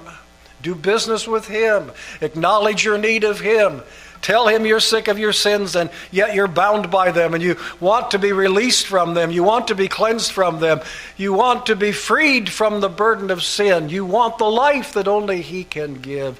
Do 0.62 0.74
business 0.74 1.26
with 1.26 1.46
Him. 1.46 1.92
Acknowledge 2.20 2.84
your 2.84 2.98
need 2.98 3.24
of 3.24 3.40
Him. 3.40 3.82
Tell 4.20 4.48
Him 4.48 4.66
you're 4.66 4.80
sick 4.80 5.08
of 5.08 5.18
your 5.18 5.32
sins 5.32 5.76
and 5.76 5.90
yet 6.10 6.34
you're 6.34 6.48
bound 6.48 6.90
by 6.90 7.10
them 7.10 7.32
and 7.34 7.42
you 7.42 7.56
want 7.78 8.10
to 8.10 8.18
be 8.18 8.32
released 8.32 8.86
from 8.86 9.14
them. 9.14 9.30
You 9.30 9.42
want 9.44 9.68
to 9.68 9.74
be 9.74 9.88
cleansed 9.88 10.32
from 10.32 10.60
them. 10.60 10.80
You 11.16 11.32
want 11.32 11.66
to 11.66 11.76
be 11.76 11.92
freed 11.92 12.50
from 12.50 12.80
the 12.80 12.90
burden 12.90 13.30
of 13.30 13.42
sin. 13.42 13.88
You 13.88 14.04
want 14.04 14.38
the 14.38 14.44
life 14.44 14.92
that 14.94 15.08
only 15.08 15.40
He 15.40 15.64
can 15.64 15.94
give. 15.94 16.38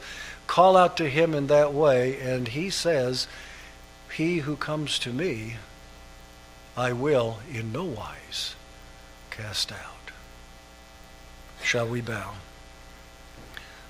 Call 0.50 0.76
out 0.76 0.96
to 0.96 1.08
Him 1.08 1.32
in 1.32 1.46
that 1.46 1.72
way, 1.72 2.20
and 2.20 2.48
He 2.48 2.70
says, 2.70 3.28
He 4.12 4.38
who 4.38 4.56
comes 4.56 4.98
to 4.98 5.12
me, 5.12 5.54
I 6.76 6.92
will 6.92 7.38
in 7.48 7.70
no 7.70 7.84
wise 7.84 8.56
cast 9.30 9.70
out. 9.70 10.10
Shall 11.62 11.86
we 11.86 12.00
bow? 12.00 12.32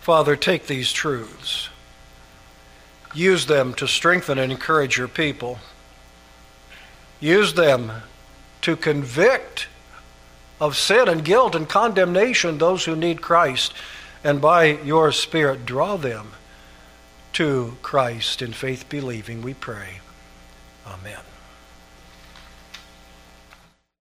Father, 0.03 0.37
take 0.37 0.67
these 0.67 0.93
truths, 0.93 1.71
use 3.15 3.47
them 3.47 3.73
to 3.73 3.89
strengthen 3.89 4.39
and 4.39 4.53
encourage 4.53 4.99
your 4.99 5.09
people, 5.09 5.61
use 7.21 7.55
them 7.55 7.91
to 8.61 8.77
convict 8.77 9.67
of 10.61 10.77
sin 10.77 11.09
and 11.09 11.25
guilt 11.25 11.55
and 11.55 11.67
condemnation 11.67 12.59
those 12.59 12.85
who 12.85 12.95
need 12.95 13.23
Christ, 13.23 13.73
and 14.23 14.43
by 14.43 14.65
your 14.65 15.11
Spirit 15.11 15.65
draw 15.65 15.97
them 15.97 16.33
to 17.35 17.77
Christ 17.83 18.43
in 18.43 18.53
faith 18.53 18.89
believing, 18.89 19.43
we 19.43 19.55
pray. 19.55 20.01
Amen. 20.87 21.30